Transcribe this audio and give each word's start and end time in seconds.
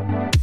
Hi 0.00 0.40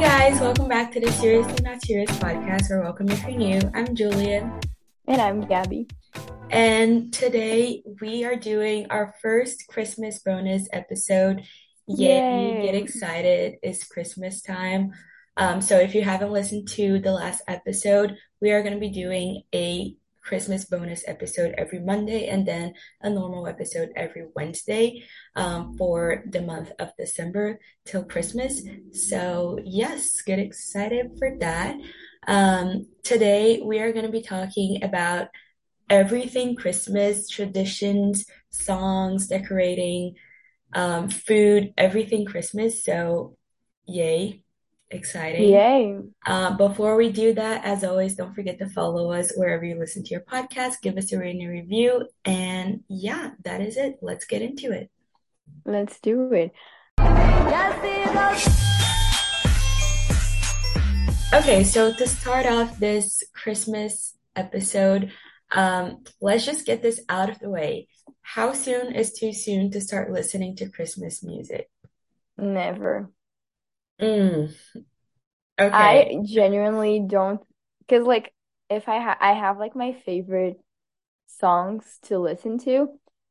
guys, 0.00 0.40
welcome 0.40 0.66
back 0.66 0.90
to 0.90 0.98
the 0.98 1.12
Seriously 1.12 1.62
Not 1.62 1.80
Serious 1.82 2.10
podcast, 2.18 2.68
or 2.72 2.80
welcome 2.80 3.08
if 3.08 3.22
you're 3.22 3.38
new. 3.38 3.60
I'm 3.74 3.94
Julian. 3.94 4.58
And 5.06 5.22
I'm 5.22 5.42
Gabby. 5.42 5.86
And 6.50 7.12
today 7.12 7.84
we 8.00 8.24
are 8.24 8.34
doing 8.34 8.88
our 8.90 9.14
first 9.22 9.68
Christmas 9.68 10.18
bonus 10.18 10.68
episode. 10.72 11.44
Yay, 11.86 12.62
get 12.64 12.74
excited. 12.74 13.58
It's 13.62 13.86
Christmas 13.86 14.42
time. 14.42 14.94
Um, 15.36 15.60
so 15.60 15.78
if 15.78 15.94
you 15.94 16.02
haven't 16.02 16.32
listened 16.32 16.66
to 16.70 16.98
the 16.98 17.12
last 17.12 17.40
episode, 17.46 18.16
we 18.40 18.50
are 18.50 18.62
going 18.62 18.74
to 18.74 18.80
be 18.80 18.90
doing 18.90 19.44
a 19.54 19.94
Christmas 20.24 20.64
bonus 20.64 21.04
episode 21.06 21.54
every 21.58 21.80
Monday 21.80 22.26
and 22.28 22.46
then 22.46 22.74
a 23.02 23.10
normal 23.10 23.46
episode 23.46 23.90
every 23.94 24.26
Wednesday 24.34 25.04
um, 25.36 25.76
for 25.76 26.24
the 26.26 26.40
month 26.40 26.72
of 26.78 26.92
December 26.98 27.60
till 27.84 28.04
Christmas. 28.04 28.62
So, 28.92 29.58
yes, 29.64 30.22
get 30.22 30.38
excited 30.38 31.12
for 31.18 31.36
that. 31.40 31.76
Um, 32.26 32.86
today 33.02 33.60
we 33.62 33.80
are 33.80 33.92
going 33.92 34.06
to 34.06 34.12
be 34.12 34.22
talking 34.22 34.82
about 34.82 35.28
everything 35.90 36.56
Christmas, 36.56 37.28
traditions, 37.28 38.24
songs, 38.50 39.26
decorating, 39.26 40.14
um, 40.72 41.08
food, 41.08 41.74
everything 41.76 42.24
Christmas. 42.24 42.84
So, 42.84 43.36
yay, 43.86 44.43
exciting. 44.90 45.50
Yay. 45.50 45.98
Uh, 46.26 46.56
before 46.56 46.96
we 46.96 47.10
do 47.10 47.34
that, 47.34 47.64
as 47.64 47.84
always, 47.84 48.14
don't 48.14 48.34
forget 48.34 48.58
to 48.58 48.68
follow 48.68 49.12
us 49.12 49.32
wherever 49.36 49.64
you 49.64 49.78
listen 49.78 50.04
to 50.04 50.10
your 50.10 50.20
podcast. 50.20 50.82
Give 50.82 50.96
us 50.96 51.12
a 51.12 51.18
rating 51.18 51.48
review. 51.48 52.08
And 52.24 52.84
yeah, 52.88 53.30
that 53.44 53.60
is 53.60 53.76
it. 53.76 53.96
Let's 54.02 54.24
get 54.24 54.42
into 54.42 54.72
it. 54.72 54.90
Let's 55.64 55.98
do 56.00 56.32
it. 56.32 56.52
Okay, 61.34 61.64
so 61.64 61.92
to 61.92 62.06
start 62.06 62.46
off 62.46 62.78
this 62.78 63.22
Christmas 63.34 64.16
episode, 64.36 65.10
um, 65.50 66.04
let's 66.20 66.46
just 66.46 66.64
get 66.64 66.80
this 66.80 67.00
out 67.08 67.28
of 67.28 67.38
the 67.40 67.50
way. 67.50 67.88
How 68.22 68.52
soon 68.52 68.94
is 68.94 69.12
too 69.12 69.32
soon 69.32 69.70
to 69.72 69.80
start 69.80 70.12
listening 70.12 70.56
to 70.56 70.68
Christmas 70.68 71.22
music? 71.22 71.68
Never. 72.38 73.10
Mm, 73.98 74.54
I 75.72 76.20
genuinely 76.24 77.00
don't, 77.00 77.40
because 77.80 78.06
like 78.06 78.32
if 78.70 78.88
I 78.88 78.98
ha 79.00 79.16
I 79.20 79.32
have 79.32 79.58
like 79.58 79.74
my 79.76 79.92
favorite 79.92 80.60
songs 81.28 81.98
to 82.04 82.18
listen 82.18 82.58
to, 82.60 82.88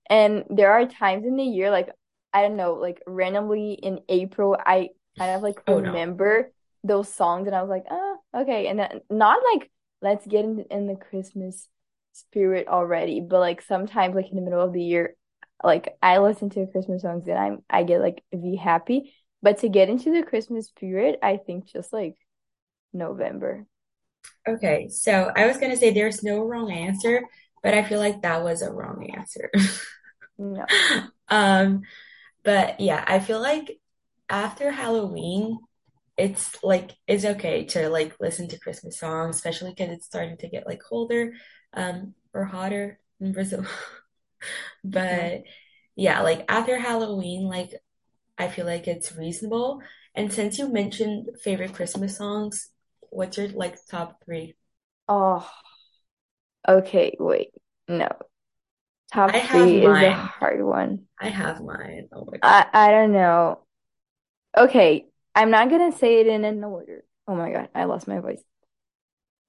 and 0.09 0.45
there 0.49 0.71
are 0.73 0.87
times 0.87 1.25
in 1.25 1.37
the 1.37 1.43
year 1.43 1.71
like 1.71 1.89
I 2.33 2.41
don't 2.43 2.57
know, 2.57 2.75
like 2.75 3.01
randomly 3.07 3.73
in 3.73 4.01
April, 4.09 4.57
I 4.59 4.89
kind 5.19 5.35
of 5.35 5.43
like 5.43 5.61
Oh 5.67 5.79
no. 5.79 5.97
remember 5.97 6.51
those 6.83 7.13
songs, 7.13 7.47
and 7.47 7.55
I 7.55 7.61
was 7.61 7.69
like, 7.69 7.85
oh, 7.91 8.17
okay, 8.35 8.67
and 8.67 8.79
then 8.79 9.01
not 9.09 9.41
like 9.53 9.71
let's 10.01 10.27
get 10.27 10.45
in 10.45 10.65
in 10.71 10.87
the 10.87 10.95
Christmas 10.95 11.69
spirit 12.13 12.67
already, 12.67 13.21
but 13.21 13.39
like 13.39 13.61
sometimes 13.61 14.15
like 14.15 14.29
in 14.29 14.35
the 14.37 14.41
middle 14.41 14.61
of 14.61 14.73
the 14.73 14.83
year, 14.83 15.15
like 15.63 15.97
I 16.01 16.19
listen 16.19 16.49
to 16.51 16.67
Christmas 16.67 17.01
songs 17.03 17.27
and 17.27 17.37
I'm 17.37 17.63
I 17.69 17.83
get 17.83 18.01
like 18.01 18.23
be 18.31 18.55
happy. 18.55 19.13
But 19.43 19.59
to 19.59 19.69
get 19.69 19.89
into 19.89 20.11
the 20.11 20.23
Christmas 20.23 20.67
spirit, 20.67 21.19
I 21.21 21.37
think 21.37 21.65
just 21.65 21.93
like 21.93 22.15
November. 22.93 23.67
Okay, 24.47 24.87
so 24.89 25.31
I 25.35 25.45
was 25.45 25.57
gonna 25.57 25.75
say 25.77 25.91
there's 25.91 26.23
no 26.23 26.43
wrong 26.43 26.71
answer, 26.71 27.23
but 27.61 27.73
I 27.73 27.83
feel 27.83 27.99
like 27.99 28.23
that 28.23 28.43
was 28.43 28.61
a 28.61 28.71
wrong 28.71 29.09
answer. 29.15 29.51
No. 30.37 30.65
Um, 31.29 31.81
but 32.43 32.79
yeah, 32.79 33.03
I 33.07 33.19
feel 33.19 33.41
like 33.41 33.79
after 34.29 34.69
Halloween, 34.71 35.59
it's 36.17 36.63
like 36.63 36.91
it's 37.07 37.25
okay 37.25 37.65
to 37.67 37.89
like 37.89 38.15
listen 38.19 38.47
to 38.49 38.59
Christmas 38.59 38.99
songs, 38.99 39.37
especially 39.37 39.71
because 39.71 39.89
it's 39.89 40.05
starting 40.05 40.37
to 40.37 40.49
get 40.49 40.67
like 40.67 40.81
colder, 40.87 41.33
um, 41.73 42.13
or 42.33 42.45
hotter 42.45 42.99
in 43.19 43.33
Brazil. 43.33 43.65
But 44.83 45.43
yeah, 45.95 46.21
like 46.21 46.45
after 46.49 46.77
Halloween, 46.77 47.43
like 47.47 47.73
I 48.37 48.47
feel 48.47 48.65
like 48.65 48.87
it's 48.87 49.15
reasonable. 49.15 49.81
And 50.15 50.31
since 50.31 50.57
you 50.57 50.67
mentioned 50.71 51.29
favorite 51.43 51.73
Christmas 51.73 52.17
songs, 52.17 52.69
what's 53.09 53.37
your 53.37 53.49
like 53.49 53.77
top 53.89 54.23
three? 54.25 54.55
Oh, 55.07 55.49
okay, 56.67 57.15
wait. 57.19 57.51
No. 57.87 58.09
I 59.27 59.37
Top 59.37 59.39
have 59.39 59.73
three 59.73 59.81
is 59.85 60.01
a 60.01 60.11
hard 60.11 60.61
one. 60.63 61.07
I 61.19 61.29
have 61.29 61.61
mine. 61.61 62.09
Oh 62.11 62.25
my 62.31 62.37
God. 62.37 62.41
I 62.41 62.67
I 62.73 62.91
don't 62.91 63.11
know. 63.13 63.59
Okay, 64.57 65.07
I'm 65.35 65.51
not 65.51 65.69
gonna 65.69 65.91
say 65.91 66.21
it 66.21 66.27
in 66.27 66.45
an 66.45 66.63
order. 66.63 67.05
Oh 67.27 67.35
my 67.35 67.51
God, 67.51 67.69
I 67.75 67.85
lost 67.85 68.07
my 68.07 68.19
voice. 68.19 68.43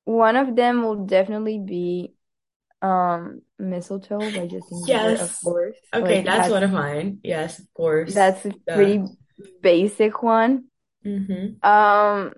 One 0.05 0.37
of 0.37 0.56
them 0.56 0.83
will 0.83 1.05
definitely 1.06 1.59
be 1.59 2.15
um 2.84 3.43
Mistletoe 3.59 4.31
by 4.31 4.47
Justin 4.47 4.87
Bieber, 4.87 5.19
of 5.21 5.31
Yes. 5.31 5.43
course. 5.43 5.78
Okay, 5.95 6.22
Like 6.22 6.25
that's 6.25 6.49
that's 6.49 6.50
one 6.50 6.62
of 6.65 6.72
mine. 6.72 7.21
Yes, 7.22 7.59
of 7.59 7.72
course. 7.75 8.15
that's 8.15 8.45
a 8.45 8.53
The 8.67 8.72
pretty 8.72 9.05
basic 9.62 10.22
one. 10.22 10.65
hmm 11.05 11.61
Um, 11.62 12.34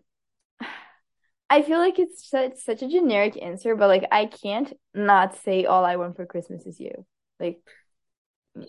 I 1.48 1.62
feel 1.62 1.78
like 1.78 1.98
it's 1.98 2.28
such 2.28 2.56
such 2.58 2.82
a 2.82 2.88
generic 2.88 3.40
answer, 3.40 3.76
but 3.76 3.88
like 3.88 4.04
I 4.10 4.26
can't 4.26 4.72
not 4.94 5.36
say 5.36 5.64
All 5.64 5.84
I 5.84 5.96
Want 5.96 6.16
for 6.16 6.26
Christmas 6.26 6.66
Is 6.66 6.80
You. 6.80 7.06
Like 7.38 7.60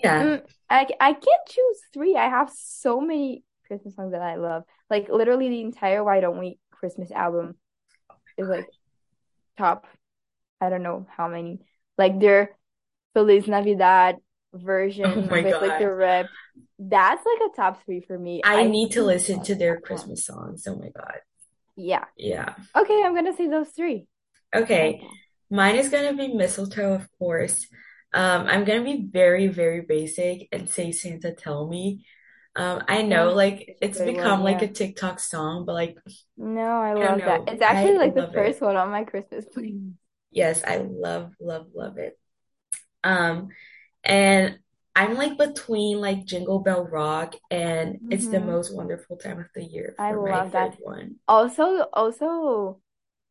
Yeah. 0.03 0.23
mm, 0.23 0.41
I 0.69 0.87
I 0.99 1.13
can't 1.13 1.47
choose 1.49 1.81
three. 1.93 2.15
I 2.15 2.29
have 2.29 2.51
so 2.51 3.01
many 3.01 3.43
Christmas 3.67 3.95
songs 3.95 4.11
that 4.11 4.21
I 4.21 4.35
love. 4.35 4.63
Like 4.89 5.09
literally 5.09 5.49
the 5.49 5.61
entire 5.61 6.03
Why 6.03 6.19
Don't 6.19 6.39
We 6.39 6.59
Christmas 6.71 7.11
album 7.11 7.55
is 8.37 8.49
like 8.49 8.67
top. 9.57 9.87
I 10.61 10.69
don't 10.69 10.83
know 10.83 11.07
how 11.15 11.27
many. 11.27 11.59
Like 11.97 12.19
their 12.19 12.55
Feliz 13.13 13.47
Navidad 13.47 14.17
Oh 14.17 14.57
version 14.59 15.29
my 15.29 15.41
with 15.43 15.61
like 15.61 15.79
the 15.79 15.91
rap. 15.93 16.27
That's 16.79 17.25
like 17.25 17.51
a 17.51 17.55
top 17.55 17.83
three 17.85 18.01
for 18.01 18.17
me. 18.17 18.41
I 18.43 18.61
I 18.61 18.63
need 18.63 18.91
to 18.91 19.03
listen 19.03 19.43
to 19.43 19.55
their. 19.55 19.79
Christmas 19.79 20.25
songs. 20.25 20.67
Oh 20.67 20.75
my 20.75 20.89
God. 20.89 21.19
Yeah. 21.75 22.05
Yeah. 22.17 22.55
Okay, 22.75 23.03
I'm 23.03 23.15
gonna 23.15 23.35
say 23.35 23.47
those 23.47 23.69
three. 23.69 24.07
Okay. 24.53 24.97
Okay. 24.97 25.07
Mine 25.49 25.75
is 25.75 25.89
gonna 25.89 26.13
be 26.13 26.33
mistletoe, 26.33 26.93
of 26.93 27.07
course. 27.19 27.67
Um, 28.13 28.47
I'm 28.47 28.65
gonna 28.65 28.83
be 28.83 29.07
very, 29.11 29.47
very 29.47 29.81
basic 29.81 30.47
and 30.51 30.69
say 30.69 30.91
Santa 30.91 31.33
Tell 31.33 31.67
Me. 31.67 32.05
Um, 32.55 32.83
I 32.87 33.01
know 33.03 33.29
Oh, 33.29 33.35
like 33.35 33.77
it's 33.81 33.99
good 33.99 34.05
one. 34.07 34.15
become 34.15 34.43
like 34.43 34.61
a 34.61 34.67
TikTok 34.67 35.19
song, 35.19 35.65
but 35.65 35.73
like 35.73 35.97
No, 36.37 36.81
I 36.81 36.93
I 36.93 36.93
love 36.93 37.19
that. 37.25 37.41
It's 37.47 37.61
actually 37.61 37.95
I 37.95 37.97
like 37.97 38.15
the 38.15 38.23
first 38.33 38.61
it. 38.61 38.65
one 38.65 38.75
on 38.75 38.89
my 38.91 39.03
Christmas 39.03 39.45
playlist. 39.45 39.93
Yes, 40.37 40.63
I 40.65 40.77
love, 40.77 41.33
love, 41.41 41.67
love 41.75 41.97
it. 41.97 42.17
Um, 43.03 43.49
and 44.03 44.59
I'm 44.95 45.15
like 45.15 45.37
between 45.37 45.99
like 46.01 46.25
Jingle 46.25 46.59
Bell 46.59 46.85
Rock 46.85 47.35
and 47.51 47.99
It's 48.09 48.27
the 48.27 48.39
hmm 48.39 48.45
Most 48.45 48.75
Wonderful 48.75 49.17
Time 49.17 49.39
of 49.39 49.47
the 49.55 49.63
Year 49.63 49.95
I 49.99 50.13
love 50.13 50.51
that. 50.51 50.77
one. 50.83 51.15
Also, 51.27 51.63
also, 51.93 52.79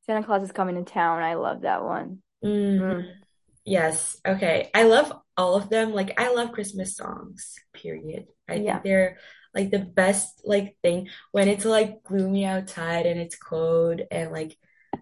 Santa 0.06 0.24
Claus 0.26 0.42
is 0.42 0.52
coming 0.52 0.76
to 0.84 0.90
town. 0.90 1.22
I 1.22 1.34
love 1.34 1.62
that 1.62 1.84
one. 1.84 2.22
hmm 2.42 2.80
Mm, 2.80 3.16
Yes. 3.64 4.20
Okay. 4.26 4.70
I 4.74 4.84
love 4.84 5.12
all 5.36 5.56
of 5.56 5.68
them. 5.70 5.92
Like 5.92 6.20
I 6.20 6.32
love 6.32 6.52
Christmas 6.52 6.96
songs, 6.96 7.56
period. 7.74 8.26
I 8.48 8.60
think 8.60 8.82
they're 8.82 9.18
like 9.54 9.70
the 9.70 9.80
best 9.80 10.42
like 10.44 10.76
thing 10.82 11.08
when 11.32 11.48
it's 11.48 11.64
like 11.64 12.02
gloomy 12.04 12.44
outside 12.44 13.06
and 13.06 13.18
it's 13.20 13.36
cold 13.36 14.02
and 14.10 14.30
like 14.32 14.56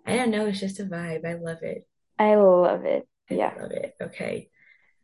I 0.06 0.16
don't 0.16 0.30
know, 0.30 0.46
it's 0.46 0.60
just 0.60 0.80
a 0.80 0.84
vibe. 0.84 1.26
I 1.26 1.34
love 1.34 1.62
it. 1.62 1.86
I 2.18 2.34
love 2.36 2.84
it. 2.84 3.06
I 3.30 3.34
Yeah. 3.34 3.54
love 3.60 3.70
it. 3.72 3.94
Okay. 4.00 4.48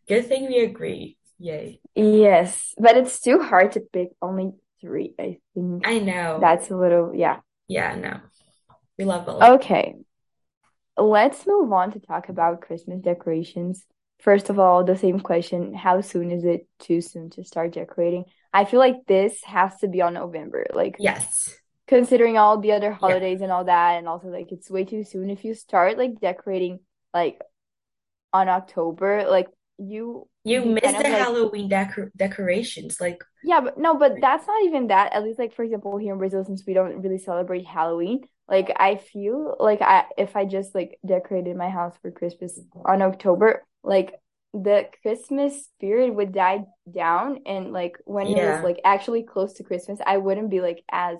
Good 0.09 0.27
thing 0.27 0.47
we 0.47 0.61
agree. 0.61 1.17
Yay. 1.39 1.81
Yes, 1.95 2.75
but 2.79 2.97
it's 2.97 3.21
too 3.21 3.41
hard 3.41 3.73
to 3.73 3.81
pick 3.81 4.11
only 4.21 4.53
three. 4.81 5.15
I 5.19 5.39
think 5.55 5.87
I 5.87 5.99
know. 5.99 6.39
that's 6.41 6.71
a 6.71 6.77
little, 6.77 7.15
yeah. 7.15 7.41
Yeah, 7.69 7.95
no. 7.95 8.21
We 8.99 9.05
love 9.05 9.27
them. 9.27 9.43
Okay, 9.55 9.95
let's 10.97 11.47
move 11.47 11.73
on 11.73 11.93
to 11.93 12.01
talk 12.01 12.29
about 12.29 12.61
Christmas 12.61 13.01
decorations. 13.01 13.87
First 14.19 14.51
of 14.51 14.59
all, 14.59 14.85
the 14.85 14.97
same 14.97 15.21
question, 15.21 15.73
how 15.75 16.03
soon 16.03 16.31
is 16.31 16.45
it 16.45 16.67
too 16.79 17.01
soon 17.01 17.31
to 17.31 17.45
start 17.45 17.73
decorating? 17.73 18.25
I 18.53 18.67
feel 18.67 18.81
like 18.81 19.07
this 19.07 19.43
has 19.45 19.79
to 19.79 19.89
be 19.89 20.03
on 20.03 20.15
November. 20.15 20.67
Like 20.75 20.97
Yes. 20.99 21.57
considering 21.87 22.37
all 22.37 22.59
the 22.61 22.73
other 22.73 22.91
Yeah. 22.91 22.97
holidays 22.97 23.41
and 23.41 23.51
all 23.51 23.65
that, 23.65 23.93
and 23.99 24.07
also 24.07 24.29
like 24.29 24.53
it's 24.53 24.71
way 24.71 24.85
too 24.85 25.05
soon 25.05 25.31
if 25.31 25.45
you 25.45 25.55
start 25.55 25.97
like 25.97 26.21
decorating 26.21 26.81
like 27.15 27.41
on 28.33 28.49
October, 28.49 29.27
like 29.29 29.49
you 29.79 30.29
You 30.45 30.63
you 30.63 30.65
missed 30.65 31.03
the 31.03 31.09
like 31.09 31.13
Halloween 31.13 31.69
decor 31.69 32.11
decorations. 32.17 33.01
Like, 33.01 33.23
yeah, 33.43 33.61
but 33.61 33.79
no, 33.79 33.95
but 33.97 34.21
that's 34.21 34.47
not 34.47 34.63
even 34.65 34.89
that. 34.89 35.13
At 35.13 35.25
least 35.25 35.39
like 35.39 35.55
for 35.55 35.65
example 35.65 35.97
here 35.99 36.13
in 36.13 36.19
Brazil, 36.19 36.45
since 36.45 36.65
we 36.67 36.75
don't 36.75 37.03
really 37.03 37.19
celebrate 37.19 37.67
Halloween, 37.67 38.23
like 38.49 38.71
I 38.77 38.97
feel 38.97 39.57
like 39.59 39.81
I 39.83 40.05
if 40.19 40.37
I 40.37 40.45
just 40.45 40.75
like 40.75 40.99
decorated 41.07 41.57
my 41.57 41.71
house 41.71 41.97
for 42.03 42.11
Christmas 42.11 42.61
on 42.85 43.03
October, 43.03 43.65
like 43.83 44.15
the 44.53 44.89
Christmas 45.03 45.65
spirit 45.67 46.15
would 46.15 46.33
die 46.33 46.65
down 46.93 47.41
and 47.47 47.73
like 47.73 47.97
when 48.05 48.29
it 48.29 48.39
was 48.39 48.63
like 48.63 48.81
actually 48.85 49.23
close 49.23 49.55
to 49.55 49.65
Christmas, 49.65 50.01
I 50.05 50.19
wouldn't 50.19 50.51
be 50.51 50.61
like 50.61 50.83
as 50.91 51.19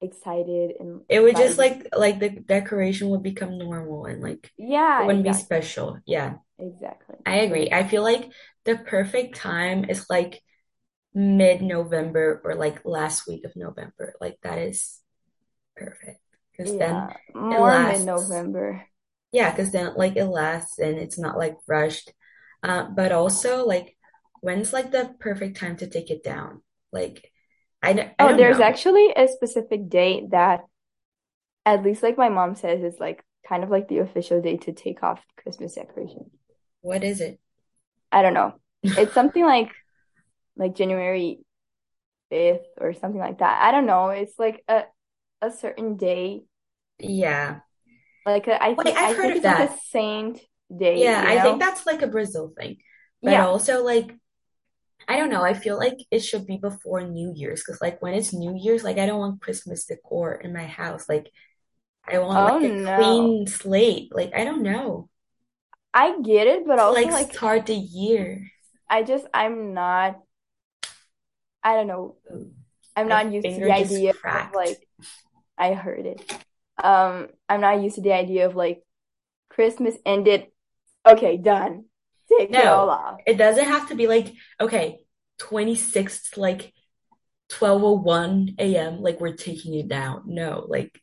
excited 0.00 0.74
and 0.80 1.02
It 1.08 1.20
would 1.22 1.36
just 1.36 1.58
like 1.58 1.86
like 1.96 2.18
the 2.20 2.28
decoration 2.30 3.08
would 3.10 3.22
become 3.22 3.56
normal 3.58 4.04
and 4.06 4.22
like 4.22 4.52
yeah 4.58 5.04
it 5.04 5.06
wouldn't 5.06 5.24
be 5.24 5.32
special. 5.32 5.98
Yeah, 6.06 6.36
Exactly. 6.58 7.16
I 7.26 7.38
agree. 7.38 7.70
I 7.72 7.86
feel 7.88 8.02
like 8.02 8.30
the 8.64 8.76
perfect 8.78 9.36
time 9.36 9.86
is 9.90 10.06
like 10.10 10.40
mid-November 11.14 12.42
or 12.44 12.54
like 12.56 12.84
last 12.84 13.28
week 13.28 13.44
of 13.44 13.56
November. 13.56 14.14
Like 14.20 14.38
that 14.42 14.58
is 14.58 15.00
perfect 15.76 16.20
because 16.52 16.76
then 16.76 17.02
Yeah, 17.02 17.16
it 17.50 17.60
more 17.60 17.64
lasts. 17.64 18.34
mid-November. 18.38 18.88
Yeah, 19.32 19.50
because 19.50 19.72
then 19.72 19.94
like 19.96 20.16
it 20.16 20.24
lasts 20.26 20.78
and 20.78 20.98
it's 20.98 21.18
not 21.18 21.36
like 21.38 21.56
rushed. 21.66 22.12
Uh, 22.62 22.84
but 22.90 23.12
also 23.12 23.64
like 23.66 23.96
when's 24.40 24.72
like 24.72 24.90
the 24.90 25.14
perfect 25.20 25.56
time 25.58 25.76
to 25.78 25.86
take 25.88 26.10
it 26.10 26.22
down? 26.24 26.62
Like 26.92 27.30
I 27.82 28.14
I 28.18 28.18
Oh, 28.20 28.34
there's 28.34 28.60
know. 28.60 28.60
actually 28.60 29.12
a 29.16 29.26
specific 29.28 29.88
date 29.88 30.30
that 30.30 30.64
at 31.66 31.82
least 31.84 32.02
like 32.02 32.18
my 32.18 32.28
mom 32.28 32.54
says 32.56 32.82
is 32.82 32.98
like 33.00 33.24
kind 33.46 33.62
of 33.64 33.70
like 33.70 33.88
the 33.88 33.98
official 33.98 34.40
day 34.42 34.56
to 34.56 34.72
take 34.72 35.02
off 35.02 35.24
Christmas 35.36 35.74
decorations. 35.74 36.30
What 36.80 37.04
is 37.04 37.20
it? 37.20 37.38
I 38.12 38.22
don't 38.22 38.34
know. 38.34 38.54
It's 38.96 39.14
something 39.14 39.44
like 39.44 39.76
like 40.56 40.76
January 40.76 41.40
5th 42.30 42.66
or 42.78 42.94
something 42.94 43.20
like 43.20 43.38
that. 43.38 43.62
I 43.62 43.72
don't 43.72 43.86
know. 43.86 44.10
It's 44.10 44.38
like 44.38 44.64
a 44.68 44.84
a 45.42 45.50
certain 45.52 45.96
day. 45.96 46.44
Yeah. 47.00 47.60
Like 48.26 48.46
a, 48.48 48.62
I 48.62 48.76
Wait, 48.76 48.94
I've 48.96 49.00
I 49.02 49.14
heard 49.16 49.30
think 49.30 49.36
of 49.36 49.42
it's 49.42 49.46
like 49.46 49.58
a 49.60 49.68
that. 49.68 49.78
saint 49.90 50.40
day, 50.74 51.04
Yeah, 51.04 51.22
you 51.22 51.26
I 51.26 51.38
think 51.40 51.60
that's 51.60 51.86
like 51.86 52.02
a 52.02 52.06
Brazil 52.06 52.52
thing. 52.58 52.78
But 53.24 53.36
Yeah. 53.36 53.40
also 53.40 53.82
like 53.84 54.14
I 55.08 55.16
don't 55.16 55.30
know, 55.30 55.42
I 55.44 55.54
feel 55.54 55.78
like 55.78 55.98
it 56.10 56.20
should 56.20 56.46
be 56.46 56.58
before 56.58 57.02
New 57.02 57.32
Year's 57.34 57.62
because 57.62 57.80
like 57.80 58.02
when 58.02 58.14
it's 58.14 58.32
New 58.34 58.54
Year's, 58.56 58.84
like 58.84 58.98
I 58.98 59.06
don't 59.06 59.18
want 59.20 59.40
Christmas 59.42 59.86
decor 59.86 60.34
in 60.36 60.52
my 60.52 60.66
house. 60.66 61.08
Like 61.08 61.30
I 62.08 62.18
want 62.20 62.44
Oh 62.44 62.58
like 62.62 62.62
a 62.64 62.76
no. 62.86 62.94
clean 62.94 63.46
slate. 63.48 64.14
Like 64.14 64.32
I 64.34 64.44
don't 64.44 64.62
know. 64.64 65.10
I 65.94 66.20
get 66.22 66.46
it, 66.46 66.66
but 66.66 66.78
also 66.78 67.08
like 67.08 67.10
like 67.10 67.32
start 67.32 67.66
the 67.66 67.74
year. 67.74 68.50
I 68.88 69.02
just 69.02 69.26
I'm 69.32 69.72
not 69.74 70.20
I 71.62 71.74
don't 71.74 71.86
know. 71.86 72.16
I'm 72.96 73.08
my 73.08 73.20
not 73.20 73.32
used 73.32 73.54
to 73.54 73.60
the 73.62 73.72
idea 73.72 74.14
of 74.32 74.52
like 74.52 74.88
I 75.58 75.74
heard 75.74 76.06
it. 76.06 76.22
Um, 76.82 77.28
I'm 77.48 77.60
not 77.62 77.82
used 77.82 77.96
to 77.96 78.02
the 78.02 78.12
idea 78.14 78.46
of 78.46 78.56
like 78.56 78.82
Christmas 79.50 79.96
ended. 80.06 80.48
Okay, 81.06 81.38
done. 81.38 81.86
Take 82.30 82.56
it 82.56 82.64
all 82.66 82.88
No, 82.88 82.90
off. 82.90 83.20
it 83.26 83.36
doesn't 83.36 83.64
have 83.64 83.88
to 83.88 83.94
be 83.94 84.06
like, 84.06 84.32
okay, 84.60 85.00
26th, 85.38 86.36
like 86.36 86.72
12:01 87.48 88.54
a.m., 88.58 89.00
like 89.02 89.20
we're 89.20 89.36
taking 89.36 89.74
it 89.74 89.88
down. 89.88 90.22
No, 90.26 90.64
like 90.68 91.00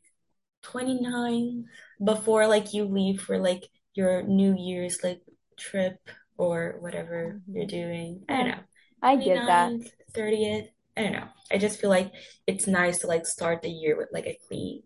29 0.63 1.65
before 2.03 2.47
like 2.47 2.73
you 2.73 2.85
leave 2.85 3.21
for 3.21 3.39
like 3.39 3.65
your 3.95 4.23
New 4.23 4.55
Year's 4.57 5.03
like 5.03 5.21
trip 5.57 5.97
or 6.37 6.77
whatever 6.81 7.39
you're 7.53 7.65
doing. 7.67 8.23
I 8.29 8.35
don't 8.37 8.47
know. 8.49 8.63
I 9.01 9.15
get 9.17 9.45
that. 9.45 9.75
30th. 10.13 10.69
I 10.97 11.03
don't 11.03 11.13
know. 11.13 11.27
I 11.51 11.57
just 11.57 11.79
feel 11.79 11.89
like 11.89 12.13
it's 12.47 12.67
nice 12.67 12.99
to 12.99 13.07
like 13.07 13.25
start 13.27 13.61
the 13.61 13.69
year 13.69 13.97
with 13.97 14.09
like 14.13 14.25
a 14.27 14.37
clean 14.47 14.83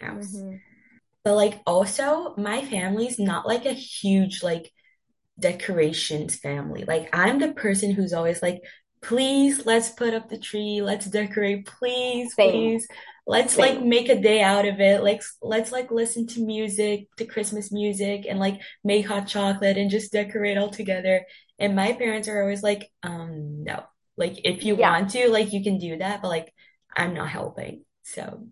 house. 0.00 0.44
hmm 0.44 0.62
But 1.24 1.34
like 1.36 1.60
also 1.66 2.34
my 2.36 2.64
family's 2.64 3.18
not 3.18 3.46
like 3.46 3.64
a 3.66 3.72
huge 3.72 4.42
like 4.42 4.72
decorations 5.42 6.36
family. 6.36 6.84
Like 6.86 7.10
I'm 7.14 7.40
the 7.40 7.54
person 7.54 7.92
who's 7.92 8.14
always 8.14 8.42
like, 8.42 8.62
please, 9.02 9.66
let's 9.66 9.90
put 9.90 10.14
up 10.14 10.30
the 10.30 10.38
tree, 10.38 10.82
let's 10.82 11.06
decorate, 11.06 11.66
please, 11.66 12.36
Same, 12.36 12.74
please. 12.76 12.88
Let's 13.26 13.58
like 13.58 13.82
make 13.82 14.08
a 14.08 14.20
day 14.20 14.42
out 14.42 14.66
of 14.66 14.80
it. 14.80 15.02
Like 15.04 15.22
let's 15.42 15.72
like 15.72 15.90
listen 15.92 16.26
to 16.28 16.44
music, 16.44 17.08
to 17.18 17.26
Christmas 17.26 17.72
music 17.72 18.26
and 18.28 18.38
like 18.40 18.60
make 18.84 19.06
hot 19.06 19.28
chocolate 19.28 19.78
and 19.78 19.90
just 19.90 20.12
decorate 20.12 20.58
all 20.58 20.70
together. 20.70 21.26
And 21.58 21.76
my 21.76 21.92
parents 21.94 22.28
are 22.28 22.42
always 22.42 22.62
like, 22.64 22.90
um, 23.04 23.64
no. 23.64 23.84
Like 24.16 24.40
if 24.44 24.64
you 24.64 24.76
Yeah, 24.76 24.90
want 24.90 25.10
to, 25.12 25.28
like 25.30 25.52
you 25.52 25.62
can 25.62 25.78
do 25.78 25.98
that, 25.98 26.22
but 26.22 26.28
like 26.28 26.52
I'm 26.96 27.14
not 27.14 27.28
helping. 27.28 27.84
So 28.04 28.48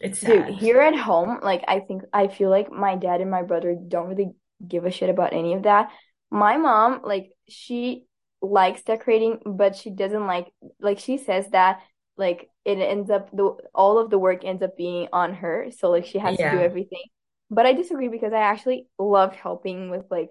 it's 0.00 0.24
dude, 0.24 0.48
here 0.48 0.80
at 0.80 0.96
home, 0.96 1.40
like 1.42 1.64
I 1.68 1.80
think 1.80 2.02
I 2.12 2.28
feel 2.28 2.50
like 2.50 2.70
my 2.70 2.96
dad 2.96 3.20
and 3.20 3.30
my 3.30 3.42
brother 3.42 3.74
don't 3.74 4.08
really 4.08 4.32
give 4.66 4.84
a 4.84 4.90
shit 4.90 5.10
about 5.10 5.32
any 5.32 5.54
of 5.54 5.64
that. 5.64 5.90
My 6.30 6.56
mom, 6.56 7.00
like 7.04 7.32
she 7.48 8.04
likes 8.42 8.82
decorating, 8.82 9.40
but 9.44 9.76
she 9.76 9.90
doesn't 9.90 10.26
like 10.26 10.52
like 10.80 10.98
she 10.98 11.18
says 11.18 11.48
that 11.50 11.80
like 12.16 12.50
it 12.64 12.78
ends 12.78 13.10
up 13.10 13.30
the 13.30 13.56
all 13.74 13.98
of 13.98 14.10
the 14.10 14.18
work 14.18 14.44
ends 14.44 14.62
up 14.62 14.76
being 14.76 15.08
on 15.12 15.34
her, 15.34 15.68
so 15.76 15.90
like 15.90 16.06
she 16.06 16.18
has 16.18 16.40
to 16.40 16.48
do 16.48 16.60
everything. 16.60 17.02
But 17.50 17.66
I 17.66 17.72
disagree 17.74 18.08
because 18.08 18.32
I 18.32 18.40
actually 18.40 18.86
love 18.98 19.34
helping 19.36 19.90
with 19.90 20.04
like 20.10 20.30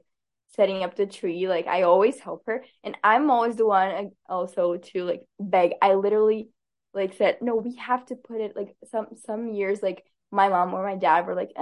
setting 0.55 0.83
up 0.83 0.95
the 0.95 1.05
tree. 1.05 1.47
Like 1.47 1.67
I 1.67 1.83
always 1.83 2.19
help 2.19 2.43
her, 2.47 2.63
and 2.83 2.97
I'm 3.03 3.29
always 3.31 3.55
the 3.55 3.65
one 3.65 3.89
uh, 3.95 4.31
also 4.33 4.77
to 4.77 5.03
like 5.03 5.21
beg. 5.39 5.73
I 5.81 5.93
literally 5.95 6.49
like 6.93 7.13
said, 7.13 7.37
no, 7.41 7.55
we 7.55 7.75
have 7.75 8.05
to 8.07 8.15
put 8.15 8.41
it 8.41 8.55
like 8.55 8.75
some 8.91 9.07
some 9.25 9.49
years 9.53 9.81
like 9.83 10.03
my 10.31 10.49
mom 10.49 10.73
or 10.73 10.83
my 10.83 10.95
dad 10.95 11.25
were 11.27 11.35
like, 11.35 11.51
uh, 11.57 11.61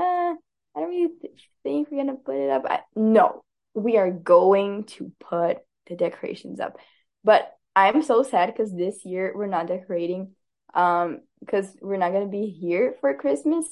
I 0.76 0.80
don't 0.80 0.90
really 0.90 1.14
th 1.22 1.34
think 1.64 1.90
we're 1.92 2.04
gonna 2.04 2.16
put 2.18 2.36
it 2.36 2.50
up. 2.50 2.64
I, 2.68 2.82
no, 2.96 3.44
we 3.74 3.98
are 3.98 4.12
going 4.12 4.86
to 4.86 5.12
put 5.20 5.58
the 5.88 5.96
decorations 5.96 6.60
up. 6.60 6.78
But 7.24 7.52
I'm 7.76 8.04
so 8.04 8.24
sad 8.24 8.48
because 8.54 8.74
this 8.76 9.06
year 9.06 9.32
we're 9.36 9.48
not 9.48 9.68
decorating, 9.68 10.34
um, 10.74 11.22
because 11.40 11.76
we're 11.82 11.98
not 11.98 12.14
gonna 12.14 12.28
be 12.28 12.48
here 12.48 12.96
for 13.02 13.14
Christmas. 13.16 13.66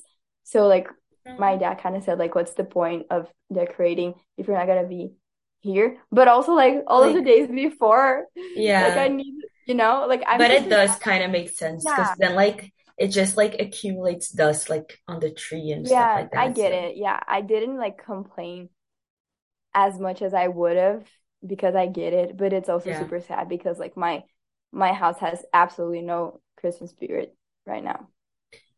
So 0.44 0.68
like 0.68 0.88
my 1.38 1.56
Um, 1.56 1.58
dad 1.58 1.76
kind 1.80 1.96
of 1.96 2.04
said 2.04 2.20
like, 2.20 2.36
what's 2.36 2.54
the 2.54 2.64
point 2.64 3.08
of 3.10 3.28
decorating 3.54 4.16
if 4.38 4.48
you're 4.48 4.58
not 4.58 4.68
gonna 4.68 4.88
be 4.88 5.14
here? 5.62 5.98
But 6.12 6.28
also 6.28 6.54
like 6.54 6.84
all 6.88 7.04
of 7.04 7.14
the 7.14 7.22
days 7.22 7.48
before, 7.48 8.26
Yeah. 8.56 8.80
like 8.80 8.98
I 8.98 9.08
need, 9.08 9.44
you 9.66 9.76
know, 9.76 10.06
like 10.08 10.24
I'm 10.28 10.42
But 10.42 10.52
it 10.52 10.70
does 10.70 10.98
kind 10.98 11.24
of 11.24 11.32
make 11.32 11.50
sense 11.50 11.92
because 11.92 12.12
Yeah, 12.12 12.16
then 12.18 12.36
like 12.36 12.74
it 12.98 13.08
just 13.10 13.38
like 13.38 13.56
accumulates 13.60 14.30
dust 14.30 14.70
like 14.70 15.00
on 15.08 15.20
the 15.20 15.32
tree 15.32 15.72
and 15.72 15.88
stuff 15.88 16.10
yeah, 16.10 16.16
like 16.16 16.30
I 16.36 16.50
get 16.50 16.72
So 16.72 16.74
it. 16.74 16.98
Yeah, 16.98 17.20
I 17.28 17.42
didn't 17.42 17.78
like 17.78 18.04
complain 18.04 18.70
as 19.74 20.00
much 20.00 20.22
as 20.22 20.34
I 20.34 20.48
would 20.48 20.78
have 20.78 21.08
because 21.46 21.76
I 21.76 21.88
get 21.88 22.14
it, 22.14 22.38
but 22.38 22.54
it's 22.54 22.70
also 22.70 22.92
yeah, 22.92 22.94
super 22.94 23.20
sad 23.22 23.50
because 23.50 23.80
like 23.80 23.98
my 23.98 24.24
my 24.72 24.94
house 24.94 25.20
has 25.20 25.44
absolutely 25.54 26.02
no 26.02 26.42
Christmas 26.58 26.92
spirit 26.92 27.36
right 27.66 27.84
now. 27.84 28.08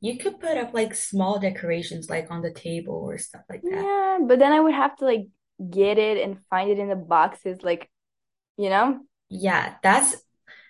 you 0.01 0.17
could 0.19 0.39
put 0.39 0.55
up 0.57 0.71
like 0.73 0.93
small 0.93 1.39
decorations 1.39 2.07
like 2.09 2.29
on 2.29 2.41
the 2.43 2.53
table 2.53 2.93
or 2.93 3.17
stuff 3.17 3.41
like 3.49 3.65
that. 3.71 3.87
Yeah, 3.87 4.19
but 4.27 4.39
then 4.39 4.51
I 4.51 4.59
would 4.59 4.73
have 4.73 4.95
to 4.97 5.05
like 5.05 5.27
get 5.69 5.97
it 5.97 6.17
and 6.23 6.43
find 6.49 6.69
it 6.69 6.79
in 6.79 6.89
the 6.89 6.95
boxes, 6.95 7.63
like, 7.63 7.89
you 8.57 8.69
know? 8.69 9.01
Yeah, 9.29 9.75
that's 9.83 10.15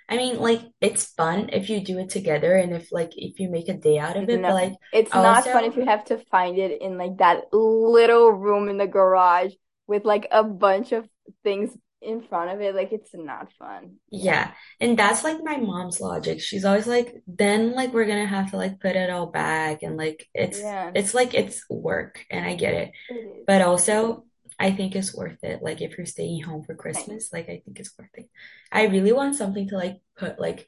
I 0.10 0.18
mean 0.18 0.40
like 0.40 0.62
it's 0.82 1.06
fun 1.06 1.50
if 1.54 1.70
you 1.70 1.82
do 1.84 2.00
it 2.00 2.10
together 2.10 2.56
and 2.56 2.74
if 2.74 2.92
like 2.92 3.12
if 3.18 3.40
you 3.40 3.50
make 3.50 3.70
a 3.70 3.78
day 3.78 4.00
out 4.00 4.18
of 4.18 4.30
it, 4.30 4.46
but 4.46 4.54
No, 4.54 4.56
like 4.56 4.74
it's 4.92 5.14
not 5.16 5.52
fun 5.52 5.64
if 5.66 5.76
you 5.76 5.86
have 5.86 6.06
to 6.06 6.18
find 6.18 6.58
it 6.58 6.82
in 6.82 6.98
like 6.98 7.18
that 7.18 7.46
little 7.54 8.30
room 8.32 8.70
in 8.70 8.78
the 8.78 8.88
garage 8.88 9.54
with 9.88 10.06
like 10.06 10.28
a 10.32 10.44
bunch 10.44 10.92
of 10.92 11.08
things 11.44 11.76
in 12.02 12.22
front 12.24 12.52
of 12.52 12.62
it. 12.62 12.76
Like 12.76 12.92
it's 12.92 13.12
not 13.14 13.52
fun. 13.60 13.98
Yeah. 14.12 14.52
and 14.80 14.98
that's 14.98 15.24
like 15.24 15.38
my 15.44 15.58
mom's 15.58 16.00
logic. 16.00 16.40
She's 16.40 16.66
always 16.66 16.86
like 16.88 17.16
then 17.26 17.74
like 17.74 17.94
we're 17.94 18.06
gonna 18.06 18.28
have 18.28 18.52
to 18.52 18.58
like 18.58 18.80
put 18.80 18.96
it 18.96 19.10
all 19.10 19.28
back 19.28 19.82
and 19.84 19.98
like 19.98 20.28
it's 20.36 20.64
Yeah, 20.64 20.94
it's 20.94 21.14
like 21.16 21.34
it's 21.34 21.64
work 21.70 22.24
and 22.30 22.46
I 22.46 22.56
get 22.56 22.74
it. 22.76 22.92
it. 23.10 23.48
But 23.48 23.62
also, 23.64 24.26
I 24.60 24.72
think 24.72 24.96
it's 24.96 25.16
worth 25.16 25.44
it. 25.44 25.64
Like 25.64 25.82
if 25.82 25.98
you're 25.98 26.06
staying 26.06 26.44
home 26.44 26.64
for. 26.64 26.76
Christmas, 26.76 27.32
like 27.34 27.46
I 27.50 27.62
think 27.66 27.80
it's 27.80 27.94
worth 27.98 28.10
it. 28.16 28.30
I 28.72 28.86
really 28.88 29.14
want 29.14 29.36
something 29.36 29.68
to 29.70 29.78
like 29.78 30.02
put 30.18 30.40
like 30.40 30.68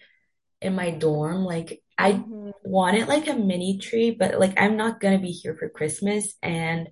in 0.62 0.76
my 0.76 0.92
dorm. 0.92 1.44
Like 1.46 1.82
I 1.98 2.26
hmm 2.26 2.52
wanted 2.64 3.08
like 3.08 3.28
a 3.28 3.34
mini 3.36 3.80
tree, 3.80 4.12
but 4.12 4.40
like 4.40 4.60
I'm 4.60 4.78
not 4.78 5.00
gonna 5.00 5.20
be 5.20 5.32
here 5.32 5.56
for 5.58 5.70
Christmas 5.70 6.36
and 6.42 6.90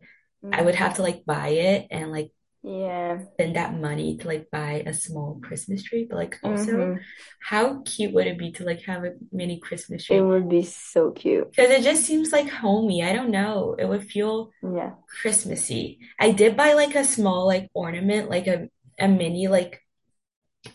I 0.52 0.62
would 0.62 0.76
have 0.76 0.96
to 0.96 1.02
hmm 1.02 1.04
like 1.04 1.26
buy 1.26 1.50
it 1.50 1.88
and 1.92 2.12
like 2.12 2.32
Yeah. 2.64 3.20
spend 3.34 3.56
that 3.56 3.74
money 3.74 4.18
to 4.18 4.28
like 4.28 4.50
buy 4.52 4.84
a 4.86 4.94
small 4.94 5.40
Christmas 5.44 5.84
tree. 5.84 6.06
But 6.10 6.18
like 6.18 6.40
also, 6.44 6.72
hmm 6.78 6.98
how 7.42 7.82
cute 7.84 8.14
would 8.14 8.28
it 8.28 8.38
be 8.38 8.52
to 8.54 8.64
like 8.64 8.82
have 8.84 9.04
a 9.04 9.14
mini 9.32 9.60
Christmas 9.60 10.06
tree? 10.06 10.18
It 10.18 10.22
would 10.22 10.48
be 10.50 10.64
so 10.64 11.12
cute. 11.12 11.52
Because 11.56 11.72
it 11.72 11.84
just 11.84 12.04
seems 12.04 12.32
like 12.32 12.50
homey. 12.50 13.04
I 13.04 13.14
don't 13.14 13.32
know. 13.32 13.76
It 13.78 13.86
would 13.86 14.04
feel 14.10 14.52
Yeah. 14.64 14.96
Christmassy. 15.22 16.00
I 16.20 16.32
did 16.32 16.58
buy 16.58 16.74
like 16.74 16.96
a 16.96 17.06
small 17.06 17.46
like 17.48 17.70
ornament, 17.74 18.30
like 18.30 18.48
a 18.48 18.70
a 19.00 19.08
mini 19.08 19.48
like 19.48 19.82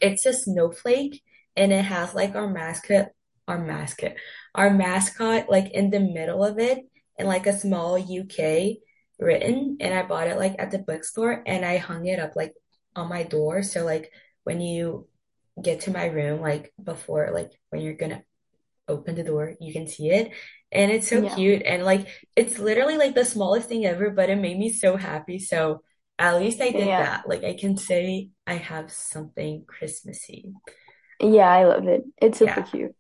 it's 0.00 0.26
a 0.26 0.32
snowflake 0.32 1.22
and 1.56 1.72
it 1.72 1.84
has 1.84 2.14
like 2.14 2.34
our 2.34 2.48
mascot, 2.48 3.08
our 3.46 3.58
mascot, 3.58 4.12
our 4.54 4.70
mascot 4.70 5.48
like 5.50 5.70
in 5.72 5.90
the 5.90 6.00
middle 6.00 6.44
of 6.44 6.58
it 6.58 6.80
and 7.18 7.28
like 7.28 7.46
a 7.46 7.58
small 7.58 7.98
UK 7.98 8.78
written 9.18 9.78
and 9.80 9.94
I 9.94 10.02
bought 10.04 10.28
it 10.28 10.38
like 10.38 10.56
at 10.58 10.70
the 10.70 10.78
bookstore 10.78 11.42
and 11.46 11.64
I 11.64 11.78
hung 11.78 12.06
it 12.06 12.18
up 12.18 12.36
like 12.36 12.54
on 12.96 13.08
my 13.08 13.22
door. 13.24 13.62
So 13.62 13.84
like 13.84 14.12
when 14.44 14.60
you 14.60 15.08
get 15.62 15.82
to 15.82 15.90
my 15.90 16.06
room, 16.06 16.40
like 16.40 16.72
before, 16.82 17.30
like 17.32 17.52
when 17.70 17.82
you're 17.82 17.94
gonna 17.94 18.22
open 18.88 19.14
the 19.14 19.24
door, 19.24 19.54
you 19.60 19.72
can 19.72 19.86
see 19.86 20.10
it. 20.10 20.32
And 20.72 20.90
it's 20.90 21.08
so 21.08 21.22
Yeah. 21.22 21.34
cute. 21.34 21.62
And 21.64 21.84
like 21.84 22.08
it's 22.36 22.58
literally 22.58 22.96
like 22.98 23.14
the 23.14 23.24
smallest 23.24 23.68
thing 23.68 23.86
ever, 23.86 24.10
but 24.10 24.30
it 24.30 24.36
made 24.36 24.58
me 24.58 24.72
so 24.72 24.96
happy. 24.96 25.38
So 25.38 25.82
at 26.18 26.36
least 26.38 26.60
I 26.60 26.70
did 26.70 26.88
Yeah. 26.88 26.98
that. 26.98 27.28
Like 27.28 27.44
I 27.44 27.54
can 27.54 27.76
say 27.76 28.30
I 28.46 28.54
have 28.54 28.92
something 28.92 29.64
Christmassy. 29.66 30.54
Yeah, 31.20 31.48
I 31.50 31.64
love 31.64 31.86
it. 31.88 32.04
It's 32.20 32.38
super 32.38 32.62
Yeah. 32.62 32.62
cute. 32.62 32.94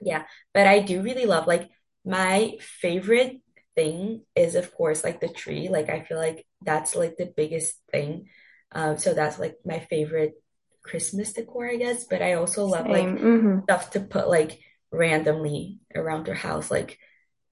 Yeah. 0.00 0.24
But 0.54 0.66
I 0.66 0.80
do 0.80 1.02
really 1.02 1.26
love 1.26 1.46
like 1.46 1.70
my 2.04 2.56
favorite 2.60 3.40
thing 3.76 4.22
is 4.34 4.54
of 4.56 4.74
course 4.74 5.04
like 5.04 5.20
the 5.20 5.28
tree. 5.28 5.68
Like 5.68 5.90
I 5.90 6.02
feel 6.02 6.18
like 6.18 6.46
that's 6.62 6.96
like 6.96 7.16
the 7.16 7.32
biggest 7.36 7.74
thing. 7.92 8.28
Um, 8.72 8.98
so 8.98 9.14
that's 9.14 9.38
like 9.38 9.56
my 9.64 9.80
favorite 9.80 10.34
Christmas 10.82 11.32
decor, 11.32 11.68
I 11.68 11.76
guess. 11.76 12.04
But 12.04 12.22
I 12.22 12.34
also 12.34 12.64
love 12.66 12.88
like 12.88 13.04
Same. 13.04 13.18
hmm 13.18 13.58
stuff 13.64 13.90
to 13.90 14.00
put 14.00 14.28
like 14.28 14.60
randomly 14.92 15.80
around 15.94 16.26
your 16.26 16.36
house. 16.36 16.70
Like, 16.70 16.98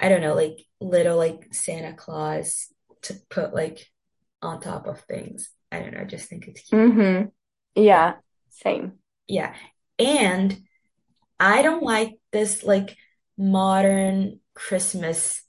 I 0.00 0.08
don't 0.08 0.20
know, 0.20 0.34
like 0.34 0.58
little 0.80 1.16
like 1.16 1.52
Santa 1.52 1.92
Claus 1.94 2.68
to 3.02 3.14
put 3.30 3.54
like 3.54 3.86
on 4.42 4.60
top 4.60 4.86
of 4.86 5.00
things. 5.02 5.50
I 5.72 5.80
don't 5.80 5.94
know, 5.94 6.00
I 6.00 6.04
just 6.04 6.28
think 6.28 6.46
it's 6.46 6.62
cute. 6.62 6.92
hmm 6.92 7.22
Yeah. 7.74 7.82
Yeah, 7.82 8.14
same. 8.50 8.92
Yeah. 9.26 9.54
And 9.98 10.62
I 11.40 11.62
don't 11.62 11.82
like 11.82 12.14
this 12.32 12.62
like 12.62 12.96
modern 13.36 14.40
Christmas 14.54 15.42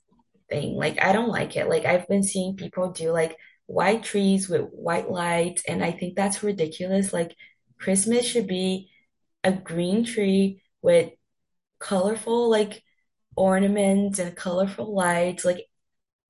thing. 0.48 0.76
Like, 0.76 1.02
I 1.02 1.12
don't 1.12 1.28
like 1.28 1.56
it. 1.56 1.68
Like, 1.68 1.84
I've 1.84 2.08
been 2.08 2.22
seeing 2.22 2.56
people 2.56 2.90
do 2.92 3.10
like 3.12 3.36
white 3.66 4.02
trees 4.02 4.48
with 4.48 4.62
white 4.72 5.10
lights, 5.10 5.62
and 5.68 5.84
I 5.84 5.92
think 5.92 6.16
that's 6.16 6.42
ridiculous. 6.42 7.12
Like, 7.12 7.34
Christmas 7.78 8.26
should 8.26 8.46
be 8.46 8.90
a 9.44 9.52
green 9.52 10.04
tree 10.04 10.62
with 10.82 11.10
colorful 11.78 12.50
like 12.50 12.82
ornaments 13.36 14.18
and 14.18 14.36
colorful 14.36 14.94
lights. 14.94 15.44
Like 15.44 15.66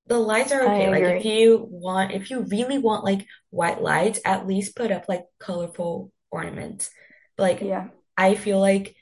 the 0.06 0.18
lights 0.18 0.52
are 0.52 0.62
okay. 0.62 0.90
Like 0.90 1.02
if 1.02 1.24
you 1.24 1.66
want, 1.70 2.12
if 2.12 2.30
you 2.30 2.42
really 2.50 2.78
want 2.78 3.04
like 3.04 3.26
white 3.50 3.82
lights, 3.82 4.20
at 4.24 4.46
least 4.46 4.76
put 4.76 4.90
up 4.90 5.06
like 5.08 5.24
colorful 5.38 6.12
ornaments. 6.30 6.90
But 7.36 7.42
like 7.44 7.60
Yeah. 7.62 7.88
I 8.16 8.34
feel 8.34 8.60
like 8.60 8.96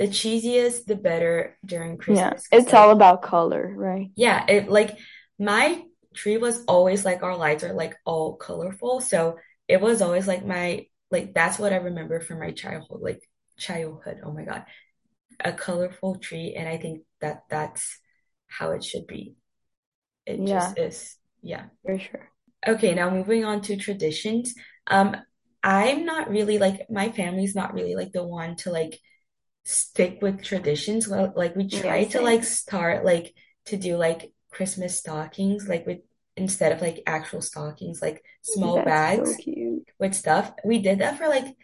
the 0.00 0.08
cheesiest, 0.08 0.86
the 0.86 0.96
better 0.96 1.58
during 1.64 1.98
Christmas. 1.98 2.48
Because 2.50 2.64
It's 2.64 2.74
all 2.74 2.90
about 2.90 3.22
color, 3.22 3.72
right? 3.76 4.10
yeah, 4.16 4.44
it 4.48 4.68
like 4.68 4.98
my 5.38 5.82
tree 6.14 6.36
was 6.36 6.64
always 6.66 7.04
like 7.04 7.22
our 7.22 7.36
lights 7.36 7.64
are 7.64 7.72
like 7.72 7.96
all 8.04 8.36
colorful. 8.36 9.00
So 9.00 9.38
it 9.68 9.80
was 9.80 10.02
always 10.02 10.26
like 10.26 10.44
my 10.44 10.86
like 11.10 11.34
that's 11.34 11.58
what 11.58 11.72
I 11.72 11.76
remember 11.76 12.20
from 12.20 12.40
my 12.40 12.52
childhood, 12.52 13.00
like 13.00 13.22
childhood. 13.58 14.20
Oh 14.24 14.32
my 14.32 14.44
God 14.44 14.64
a 15.44 15.52
colorful 15.52 16.16
tree, 16.18 16.54
and 16.58 16.68
I 16.68 16.78
think 16.78 17.02
that 17.20 17.42
that's 17.50 17.98
how 18.48 18.72
it 18.72 18.84
should 18.84 19.06
be. 19.06 19.34
It 20.26 20.46
Yeah, 20.46 20.46
just 20.46 20.78
is. 20.78 21.16
Yeah. 21.42 21.66
for 21.84 21.98
sure. 21.98 22.30
Okay, 22.66 22.94
now 22.94 23.10
moving 23.10 23.44
on 23.44 23.62
to 23.62 23.76
traditions. 23.76 24.54
Um, 24.86 25.16
I'm 25.62 26.04
not 26.04 26.30
really 26.30 26.58
like 26.58 26.90
my 26.90 27.10
family's 27.10 27.54
not 27.54 27.74
really 27.74 27.94
like 27.94 28.12
the 28.12 28.24
one 28.24 28.56
to 28.56 28.70
like 28.70 28.98
stick 29.64 30.18
with 30.22 30.42
traditions. 30.42 31.08
Well, 31.08 31.32
like 31.36 31.56
we 31.56 31.68
Yeah, 31.70 31.80
try 31.82 32.04
to 32.06 32.20
like 32.20 32.44
start 32.44 33.04
like 33.04 33.34
to 33.66 33.76
do 33.76 33.96
like 33.96 34.32
Christmas 34.50 34.98
stockings, 34.98 35.68
like 35.68 35.86
with 35.86 36.00
instead 36.36 36.72
of 36.72 36.80
like 36.80 37.02
actual 37.06 37.40
stockings, 37.42 38.02
like 38.02 38.24
small 38.42 38.82
That's 38.84 38.84
bags 38.84 39.36
cute. 39.36 39.86
with 39.98 40.14
stuff. 40.14 40.52
We 40.64 40.80
did 40.80 41.00
that 41.00 41.18
for 41.18 41.28
like 41.28 41.56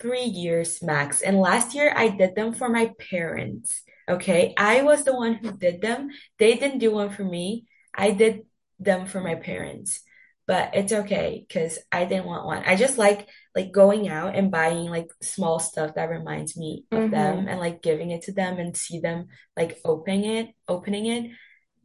three 0.00 0.24
years 0.24 0.82
max. 0.82 1.22
And 1.22 1.38
last 1.38 1.74
year 1.74 1.92
I 1.94 2.08
did 2.08 2.34
them 2.34 2.52
for 2.52 2.68
my 2.68 2.92
parents. 3.10 3.82
Okay. 4.08 4.54
I 4.56 4.82
was 4.82 5.04
the 5.04 5.14
one 5.14 5.34
who 5.34 5.52
did 5.52 5.80
them. 5.80 6.10
They 6.38 6.56
didn't 6.56 6.78
do 6.78 6.92
one 6.92 7.10
for 7.10 7.24
me. 7.24 7.66
I 7.94 8.10
did 8.12 8.42
them 8.78 9.06
for 9.06 9.20
my 9.20 9.34
parents. 9.34 10.00
But 10.48 10.72
it's 10.74 10.92
okay 10.94 11.46
because 11.48 11.78
I 11.92 12.06
didn't 12.06 12.26
want 12.26 12.46
one. 12.46 12.64
I 12.66 12.76
just 12.76 12.98
like 12.98 13.28
like 13.56 13.72
going 13.72 14.08
out 14.10 14.36
and 14.36 14.50
buying 14.52 14.90
like 14.90 15.08
small 15.22 15.60
stuff 15.60 15.96
that 15.96 16.10
reminds 16.10 16.58
me 16.58 16.86
of 16.92 17.10
them 17.10 17.46
hmm 17.46 17.48
and 17.48 17.60
like 17.60 17.82
giving 17.82 18.12
it 18.12 18.24
to 18.24 18.32
them 18.34 18.58
and 18.58 18.76
see 18.76 19.00
them 19.00 19.28
like 19.58 19.78
opening 19.86 20.24
it, 20.26 20.48
opening 20.68 21.06
it. 21.06 21.32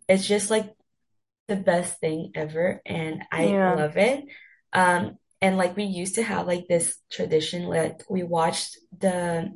It's 0.10 0.28
just 0.28 0.50
like 0.52 0.74
the 1.48 1.56
best 1.56 2.00
thing 2.00 2.32
ever 2.36 2.82
and 2.86 3.24
I 3.32 3.60
Yeah. 3.60 3.66
love 3.66 3.98
it. 3.98 4.26
Um, 4.74 5.18
and 5.42 5.58
like 5.58 5.76
we 5.76 5.84
used 5.84 6.16
to 6.16 6.24
have 6.24 6.48
like 6.48 6.68
this 6.70 6.98
tradition 7.12 7.64
like 7.66 8.02
we 8.10 8.24
watched 8.24 8.78
the 8.98 9.52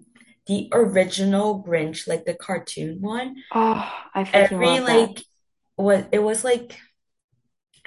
the 0.47 0.69
original 0.73 1.63
Grinch, 1.63 2.07
like 2.07 2.25
the 2.25 2.33
cartoon 2.35 2.99
one. 3.01 3.35
Oh, 3.51 4.05
I 4.13 4.23
freaking 4.23 4.61
Every 4.61 4.63
love 4.63 4.85
that. 4.85 5.11
like 5.11 5.23
was 5.77 6.05
it 6.11 6.19
was 6.19 6.43
like 6.43 6.79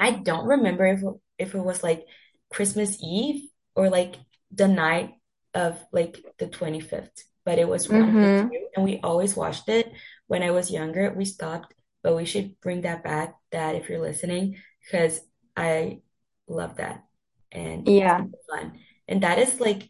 I 0.00 0.12
don't 0.12 0.46
remember 0.48 0.86
if 0.86 1.02
if 1.38 1.56
it 1.56 1.60
was 1.60 1.84
like 1.84 2.06
Christmas 2.50 2.98
Eve 3.02 3.50
or 3.76 3.90
like 3.90 4.16
the 4.52 4.68
night 4.68 5.14
of 5.54 5.78
like 5.92 6.26
the 6.38 6.48
25th, 6.48 7.24
but 7.46 7.60
it 7.60 7.68
was 7.68 7.90
one 7.90 8.08
of 8.10 8.20
the 8.20 8.28
hmm 8.28 8.50
two 8.50 8.68
and 8.76 8.84
we 8.86 9.00
always 9.02 9.36
watched 9.36 9.68
it 9.70 9.92
when 10.28 10.44
I 10.44 10.52
was 10.52 10.72
younger. 10.72 11.12
We 11.16 11.26
stopped, 11.26 11.74
but 12.02 12.16
we 12.16 12.26
should 12.26 12.60
bring 12.60 12.82
that 12.82 13.04
back, 13.04 13.36
That 13.52 13.76
if 13.76 13.90
you're 13.90 14.00
listening, 14.02 14.58
because 14.84 15.20
I 15.56 16.02
love 16.48 16.78
that 16.78 17.04
and 17.52 17.90
Yeah. 17.90 18.26
fun. 18.50 18.80
And 19.08 19.22
that 19.24 19.38
is 19.38 19.60
like 19.60 19.88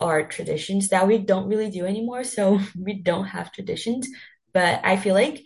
our 0.00 0.26
traditions 0.26 0.88
that 0.90 1.06
we 1.08 1.18
don't 1.18 1.48
really 1.48 1.70
do 1.70 1.84
anymore, 1.86 2.24
so 2.24 2.60
we 2.78 2.94
don't 2.94 3.26
have 3.26 3.52
traditions, 3.52 4.08
but 4.52 4.80
I 4.84 4.96
feel 4.96 5.14
like 5.14 5.44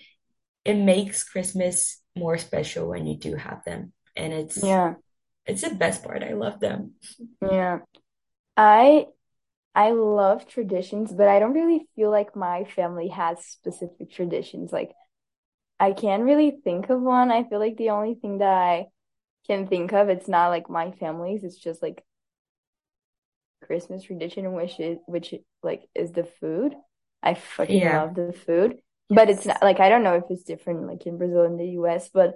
it 0.67 0.77
makes 0.77 1.25
Christmas 1.25 2.02
more 2.17 2.39
special 2.39 2.89
when 2.89 3.07
you 3.07 3.17
do 3.17 3.35
have 3.37 3.65
them. 3.65 3.93
And 4.17 4.33
it's 4.33 4.63
Yeah. 4.63 4.95
it's 5.47 5.63
the 5.63 5.75
best 5.75 6.05
part. 6.05 6.23
I 6.25 6.35
love 6.35 6.61
them. 6.61 6.95
Yeah. 7.41 7.81
I 8.57 9.07
I 9.75 9.93
love 9.93 10.49
traditions, 10.49 11.13
but 11.15 11.29
I 11.29 11.39
don't 11.41 11.55
really 11.55 11.89
feel 11.97 12.11
like 12.11 12.37
my 12.37 12.65
family 12.65 13.09
has 13.11 13.45
specific 13.47 14.11
traditions. 14.13 14.73
Like 14.73 14.93
I 15.81 15.93
can't 15.93 16.25
really 16.25 16.53
think 16.65 16.91
of 16.91 17.03
one. 17.03 17.33
I 17.33 17.45
feel 17.45 17.61
like 17.61 17.77
the 17.79 17.91
only 17.91 18.15
thing 18.17 18.39
that 18.41 18.55
I 18.55 18.89
can 19.47 19.69
think 19.69 19.93
of, 19.93 20.09
it's 20.11 20.29
not 20.29 20.49
like 20.51 20.71
my 20.71 20.93
family's, 20.93 21.45
it's 21.45 21.59
just 21.59 21.83
like 21.83 22.05
Christmas 23.63 24.03
tradition, 24.03 24.53
which 24.53 24.79
is 24.81 24.99
which 25.07 25.35
like 25.63 25.89
is 25.95 26.13
the 26.13 26.25
food. 26.25 26.75
I 27.23 27.35
fucking 27.35 27.85
Yeah. 27.85 27.91
love 27.91 28.15
the 28.15 28.33
food. 28.33 28.81
But 29.15 29.31
it's 29.31 29.47
not 29.47 29.63
like 29.63 29.81
I 29.81 29.89
don't 29.89 30.03
know 30.03 30.17
if 30.17 30.25
it's 30.31 30.45
different 30.45 30.87
like 30.87 31.07
in 31.07 31.19
Brazil 31.19 31.43
and 31.43 31.59
the 31.59 31.69
US, 31.81 32.09
but 32.13 32.35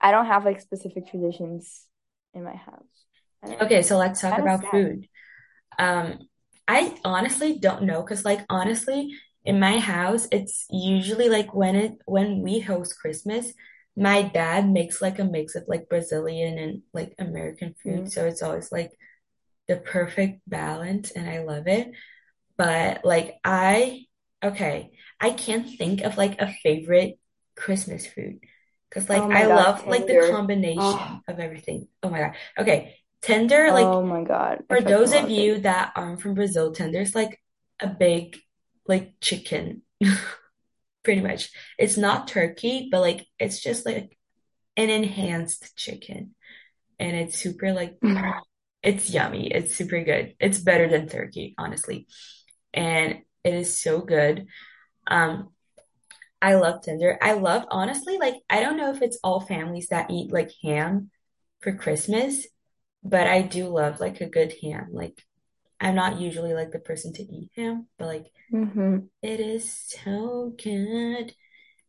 I 0.00 0.10
don't 0.10 0.26
have 0.26 0.44
like 0.44 0.60
specific 0.60 1.08
traditions 1.08 1.86
in 2.34 2.44
my 2.44 2.56
house. 2.56 3.60
Okay, 3.62 3.82
so 3.82 3.96
let's 3.96 4.20
talk 4.20 4.38
about 4.38 4.60
sad. 4.60 4.70
food. 4.70 5.08
Um, 5.78 6.18
I 6.68 6.96
honestly 7.04 7.58
don't 7.58 7.84
know 7.84 8.02
because 8.02 8.24
like 8.24 8.44
honestly, 8.48 9.14
in 9.44 9.60
my 9.60 9.78
house, 9.78 10.26
it's 10.32 10.66
usually 10.70 11.28
like 11.28 11.54
when 11.54 11.76
it 11.76 11.92
when 12.06 12.42
we 12.42 12.58
host 12.60 12.98
Christmas, 12.98 13.52
my 13.96 14.22
dad 14.22 14.68
makes 14.68 15.00
like 15.00 15.18
a 15.18 15.24
mix 15.24 15.54
of 15.54 15.64
like 15.68 15.88
Brazilian 15.88 16.58
and 16.58 16.82
like 16.92 17.14
American 17.18 17.74
food. 17.82 18.04
Mm. 18.04 18.10
So 18.10 18.26
it's 18.26 18.42
always 18.42 18.72
like 18.72 18.90
the 19.68 19.76
perfect 19.76 20.40
balance 20.46 21.10
and 21.12 21.28
I 21.28 21.42
love 21.42 21.66
it. 21.66 21.92
But 22.56 23.04
like 23.04 23.36
I, 23.44 24.04
okay, 24.46 24.92
I 25.20 25.30
can't 25.30 25.68
think 25.68 26.02
of 26.02 26.16
like 26.16 26.40
a 26.40 26.52
favorite 26.62 27.18
Christmas 27.56 28.06
food 28.06 28.40
because 28.88 29.08
Oh 29.12 29.26
like 29.26 29.28
my 29.28 29.36
I 29.36 29.46
God, 29.46 29.48
love 29.54 29.86
like 29.86 30.06
the 30.06 30.16
tender. 30.16 30.20
Oh, 30.76 30.96
combination 30.96 31.22
of 31.28 31.38
everything. 31.40 31.88
Oh 32.02 32.10
my 32.10 32.20
God. 32.20 32.34
Okay, 32.58 32.96
tender, 33.22 33.72
like 33.72 33.94
oh 33.94 34.02
my 34.02 34.24
God. 34.24 34.64
For 34.68 34.80
those 34.82 35.12
of 35.12 35.22
love 35.22 35.30
it. 35.36 35.46
you 35.46 35.60
that 35.60 35.92
aren't 35.96 36.20
from 36.22 36.34
Brazil, 36.34 36.72
tender 36.72 37.00
is 37.00 37.14
like 37.14 37.40
a 37.80 37.88
big 37.88 38.38
like 38.88 39.14
chicken, 39.20 39.82
pretty 41.04 41.20
much. 41.20 41.50
It's 41.78 41.96
not 41.96 42.28
turkey, 42.28 42.88
but 42.90 43.00
like 43.00 43.26
it's 43.38 43.60
just 43.62 43.86
like 43.86 44.18
an 44.76 44.90
enhanced 44.90 45.76
chicken 45.76 46.34
and 46.98 47.16
it's 47.16 47.38
super 47.38 47.72
like 47.72 47.98
it's 48.82 49.10
yummy. 49.10 49.48
It's 49.52 49.74
super 49.74 50.02
good. 50.04 50.34
It's 50.40 50.58
better 50.58 50.88
than 50.88 51.08
turkey, 51.08 51.54
honestly. 51.58 52.06
And 52.74 53.20
it 53.46 53.54
is 53.54 53.80
so 53.80 54.00
good. 54.00 54.46
Um, 55.08 55.50
I 56.42 56.54
love 56.54 56.82
tender. 56.82 57.18
I 57.22 57.34
love, 57.34 57.64
honestly, 57.70 58.18
like, 58.18 58.36
I 58.50 58.60
don't 58.60 58.76
know 58.76 58.92
if 58.94 59.02
it's 59.02 59.18
all 59.24 59.40
families 59.40 59.88
that 59.88 60.10
eat 60.10 60.32
like 60.32 60.50
ham 60.62 61.10
for 61.60 61.74
Christmas, 61.76 62.46
but 63.04 63.26
I 63.26 63.42
do 63.42 63.68
love 63.68 64.00
like 64.00 64.20
a 64.20 64.28
good 64.30 64.54
ham. 64.62 64.88
Like, 64.92 65.22
I'm 65.80 65.94
not 65.96 66.20
usually 66.20 66.54
like 66.54 66.72
the 66.72 66.80
person 66.80 67.12
to 67.14 67.22
eat 67.22 67.50
ham, 67.56 67.88
but 67.98 68.06
like, 68.08 68.26
hmm 68.50 69.08
it 69.22 69.40
is 69.40 69.70
so 69.72 70.54
good. 70.62 71.34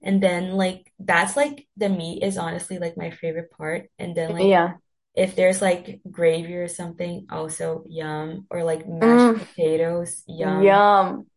And 0.04 0.24
then, 0.24 0.52
like, 0.54 0.92
that's 1.00 1.38
like 1.38 1.68
the 1.78 1.90
meat 1.90 2.24
is 2.24 2.38
honestly 2.38 2.80
like 2.80 2.98
my 2.98 3.12
favorite 3.12 3.52
part. 3.52 3.90
And 4.00 4.16
then, 4.16 4.34
like, 4.34 4.54
Yeah. 4.54 4.78
if 5.16 5.36
there's 5.36 5.62
like 5.62 6.02
gravy 6.12 6.56
or 6.56 6.68
something, 6.70 7.28
also 7.32 7.84
yum. 7.90 8.48
Or 8.52 8.64
like 8.66 8.88
mashed 8.88 9.34
Mm, 9.34 9.40
potatoes, 9.40 10.24
yum. 10.28 10.86
yum. 10.88 11.28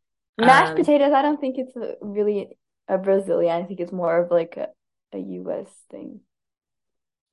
Mashed 0.41 0.71
Um, 0.71 0.77
potatoes, 0.77 1.13
I 1.13 1.23
don't 1.23 1.41
think 1.41 1.59
it's 1.59 1.77
a, 1.77 1.97
really 2.01 2.59
a 2.89 2.99
Brazilian. 2.99 3.63
I 3.63 3.67
think 3.67 3.81
it's 3.81 3.93
more 3.93 4.19
of 4.23 4.31
like 4.31 4.57
a, 4.57 4.69
a 5.13 5.19
US 5.19 5.69
thing. 5.91 6.21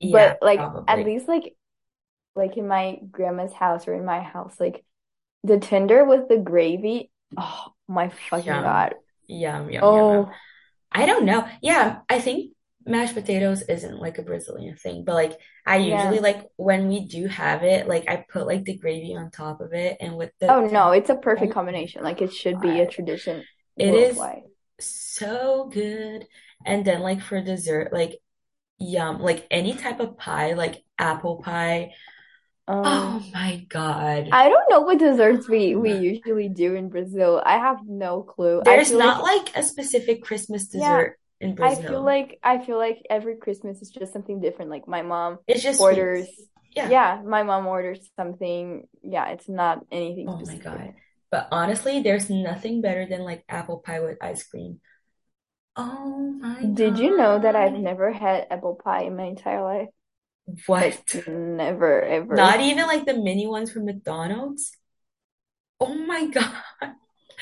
yeah, 0.00 0.34
But 0.34 0.38
like 0.42 0.60
at 0.86 1.04
least 1.04 1.28
like 1.28 1.56
like 2.36 2.56
in 2.56 2.68
my 2.68 2.98
grandma's 3.10 3.52
house 3.54 3.88
or 3.88 3.94
in 3.94 4.04
my 4.04 4.22
house, 4.22 4.58
like 4.60 4.84
the 5.44 5.58
tender 5.58 6.04
with 6.04 6.28
the 6.28 6.38
gravy. 6.38 7.10
Oh 7.36 7.74
my 7.88 8.10
fucking 8.30 8.46
Yum. 8.46 8.62
God. 8.62 8.96
Yum, 9.26 9.70
yum, 9.70 9.92
yum, 9.92 10.10
yum. 10.10 10.26
Oh 10.26 10.40
I 10.92 11.06
don't 11.06 11.24
know. 11.26 11.48
Yeah, 11.62 12.00
I 12.08 12.20
think 12.20 12.54
mashed 12.88 13.14
potatoes 13.14 13.62
isn't 13.62 14.00
like 14.00 14.18
a 14.18 14.22
Brazilian 14.22 14.76
thing, 14.76 15.04
but 15.04 15.14
like 15.14 15.38
I 15.66 15.76
usually 15.76 16.16
yeah. 16.16 16.22
like 16.22 16.48
when 16.56 16.88
we 16.88 17.06
do 17.06 17.26
have 17.26 17.62
it, 17.62 17.88
like 17.88 18.08
I 18.08 18.24
put 18.28 18.46
like 18.46 18.64
the 18.64 18.76
gravy 18.76 19.14
on 19.16 19.30
top 19.30 19.60
of 19.60 19.72
it 19.72 19.98
and 20.00 20.16
with 20.16 20.32
the 20.40 20.48
Oh 20.48 20.66
no, 20.66 20.90
it's 20.92 21.10
a 21.10 21.16
perfect 21.16 21.52
oh 21.52 21.54
combination. 21.54 22.02
Like 22.02 22.22
it 22.22 22.32
should 22.32 22.60
be 22.60 22.80
a 22.80 22.86
tradition 22.86 23.46
It 23.76 23.94
is 23.94 24.16
worldwide. 24.16 24.42
so 24.80 25.70
good. 25.72 26.26
And 26.64 26.84
then 26.84 27.00
like 27.00 27.22
for 27.22 27.40
dessert, 27.40 27.92
like 27.92 28.18
yum, 28.78 29.20
like 29.20 29.46
any 29.50 29.74
type 29.74 30.00
of 30.00 30.18
pie, 30.18 30.54
like 30.54 30.82
apple 30.98 31.42
pie. 31.42 31.94
Um, 32.66 32.82
Oh 32.84 33.22
my 33.32 33.64
God. 33.68 34.28
I 34.30 34.48
don't 34.48 34.70
know 34.70 34.80
what 34.80 34.98
desserts 34.98 35.48
we 35.48 35.74
we 35.74 35.92
usually 35.92 36.48
do 36.48 36.74
in 36.74 36.88
Brazil. 36.88 37.42
I 37.44 37.58
have 37.58 37.78
no 37.86 38.22
clue. 38.22 38.62
There's 38.64 38.92
not 38.92 39.22
like 39.22 39.46
like 39.46 39.56
a 39.56 39.62
specific 39.62 40.22
Christmas 40.22 40.68
yeah, 40.72 41.08
in 41.40 41.56
I 41.60 41.76
feel 41.76 42.04
like 42.04 42.38
I 42.42 42.58
feel 42.64 42.78
like 42.78 43.04
every 43.10 43.36
Christmas 43.36 43.82
is 43.82 43.90
just 43.90 44.12
something 44.12 44.40
different. 44.40 44.70
Like 44.70 44.86
my 44.88 45.02
mom 45.02 45.38
It's 45.46 45.62
just 45.62 45.84
orders, 45.84 46.28
sweets. 46.28 46.46
Yeah. 46.76 46.90
yeah, 46.90 47.20
my 47.24 47.42
mom 47.42 47.66
orders 47.66 48.08
something. 48.16 48.88
Yeah, 49.02 49.28
it's 49.30 49.48
not 49.48 49.84
anything 49.90 50.28
Oh 50.28 50.40
my. 50.44 50.56
God. 50.56 50.94
But 51.30 51.48
honestly, 51.52 52.00
there's 52.02 52.30
nothing 52.30 52.80
better 52.80 53.06
than 53.06 53.22
like 53.22 53.44
apple 53.48 53.78
pie 53.78 54.00
with 54.00 54.18
ice 54.22 54.42
cream. 54.46 54.80
Oh 55.76 56.32
my 56.40 56.64
Did 56.72 56.98
you 57.00 57.16
know 57.16 57.38
that 57.40 57.56
I've 57.56 57.72
never 57.72 58.12
had 58.12 58.46
apple 58.48 58.76
pie 58.76 59.02
in 59.02 59.16
my 59.16 59.24
entire 59.24 59.62
life? 59.62 59.88
Like 60.78 61.04
What? 61.06 61.24
never 61.26 62.02
ever. 62.02 62.36
Not 62.36 62.60
even 62.60 62.86
like 62.86 63.04
the 63.06 63.14
mini 63.14 63.46
ones 63.46 63.70
from 63.72 63.84
McDonald's? 63.86 64.76
Oh 65.80 65.94
my 65.94 66.26
God. 66.30 66.62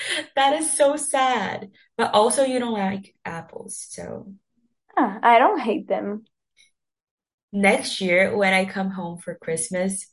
That 0.37 0.55
is 0.55 0.76
so 0.76 0.97
sad. 0.97 1.71
But 1.97 2.15
also 2.15 2.45
you 2.45 2.59
don't 2.59 2.73
like 2.73 3.15
apples. 3.25 3.87
So 3.91 4.33
Ah, 4.97 5.19
I 5.23 5.38
don't 5.38 5.61
hate 5.61 5.88
them. 5.88 6.26
next 7.53 8.00
year 8.00 8.37
when 8.37 8.53
I 8.53 8.65
come 8.65 8.91
home 8.91 9.19
for 9.19 9.35
Christmas, 9.35 10.07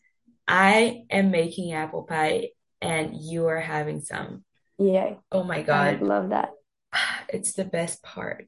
I 0.48 1.04
am 1.10 1.32
making 1.32 1.74
apple 1.74 2.04
pie 2.04 2.50
and 2.82 3.16
you 3.16 3.48
are 3.48 3.60
having 3.60 4.02
some. 4.02 4.44
Yeah, 4.78 5.16
Oh 5.32 5.44
my 5.44 5.62
God. 5.62 6.00
I 6.00 6.04
love 6.04 6.30
that. 6.30 6.52
It's 7.30 7.54
the 7.54 7.66
best 7.66 8.04
part. 8.04 8.48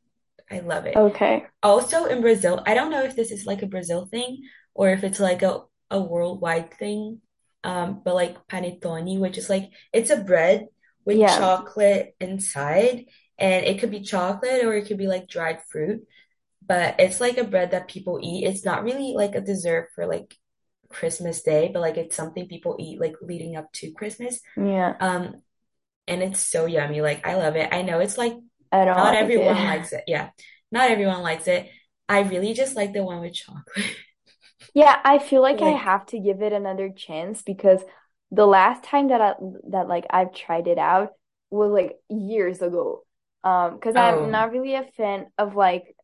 I 0.52 0.60
love 0.60 0.86
it. 0.86 0.96
Okay. 0.96 1.46
Also 1.64 2.06
in 2.06 2.22
Brazil, 2.22 2.62
I 2.66 2.74
don't 2.76 2.92
know 2.92 3.04
if 3.04 3.16
this 3.16 3.32
is 3.32 3.46
like 3.46 3.62
a 3.64 3.68
Brazil 3.68 4.06
thing 4.06 4.44
or 4.74 4.90
if 4.90 5.04
it's 5.04 5.20
like 5.20 5.42
a, 5.42 5.62
a 5.90 6.00
worldwide 6.00 6.74
thing. 6.74 7.22
Um, 7.64 8.02
but 8.06 8.14
like 8.14 8.48
panetone, 8.48 9.20
which 9.20 9.40
is 9.40 9.50
like 9.50 9.72
it's 9.92 10.12
a 10.12 10.18
bread 10.18 10.68
with 11.06 11.26
Yeah. 11.26 11.28
chocolate 11.28 12.16
inside, 12.20 13.06
and 13.38 13.66
it 13.66 13.80
could 13.80 13.92
be 13.92 14.02
chocolate 14.02 14.66
or 14.66 14.74
it 14.76 14.88
could 14.88 14.98
be 14.98 15.08
like 15.08 15.28
dried 15.30 15.62
fruit, 15.72 16.06
but 16.66 16.96
it's 17.00 17.22
like 17.22 17.38
a 17.38 17.44
bread 17.46 17.72
that 17.72 17.88
people 17.90 18.20
eat. 18.22 18.46
It's 18.46 18.66
not 18.66 18.84
really 18.84 19.14
like 19.16 19.36
a 19.36 19.42
dessert 19.42 19.90
for 19.96 20.08
like 20.08 20.36
Christmas 20.90 21.44
Day, 21.44 21.70
but 21.74 21.82
like 21.82 21.98
it's 21.98 22.16
something 22.16 22.48
people 22.48 22.78
eat 22.80 23.00
like 23.02 23.16
leading 23.22 23.56
up 23.58 23.72
to 23.74 23.92
Christmas. 23.94 24.40
Yeah. 24.58 24.98
Um, 25.00 25.42
and 26.08 26.24
it's 26.24 26.40
so 26.42 26.66
yummy. 26.66 27.02
Like 27.02 27.26
I 27.28 27.36
love 27.36 27.56
it. 27.56 27.70
I 27.74 27.82
know 27.82 28.00
it's 28.00 28.18
like 28.18 28.36
I 28.72 28.86
don't 28.86 28.98
not 28.98 29.16
like 29.20 29.38
it. 29.38 29.48
everyone 29.48 29.64
likes 29.64 29.94
it. 29.94 30.04
Yeah, 30.08 30.30
not 30.72 30.92
everyone 30.92 31.22
likes 31.22 31.48
it. 31.48 31.70
I 32.10 32.22
really 32.22 32.54
just 32.54 32.76
like 32.76 32.94
the 32.94 33.04
one 33.04 33.22
with 33.22 33.34
chocolate. 33.34 33.66
Yeah, 34.74 35.00
I 35.04 35.20
feel 35.20 35.42
like 35.42 35.62
I 35.62 35.70
have 35.70 36.06
to 36.08 36.20
give 36.20 36.42
it 36.42 36.52
another 36.54 36.90
chance 36.90 37.42
because 37.42 37.82
the 38.36 38.46
last 38.46 38.84
time 38.84 39.10
that 39.10 39.22
I 39.22 39.34
that 39.70 39.88
like 39.88 40.06
I've 40.10 40.34
tried 40.34 40.68
it 40.68 40.78
out 40.78 41.14
was 41.50 41.72
like 41.72 41.98
years 42.10 42.62
ago. 42.62 43.04
Um, 43.44 43.76
because 43.76 43.96
I'm 43.96 44.16
oh, 44.16 44.26
not 44.26 44.52
really 44.52 44.76
a 44.76 44.84
fan 44.98 45.28
of 45.38 45.56
like 45.56 45.96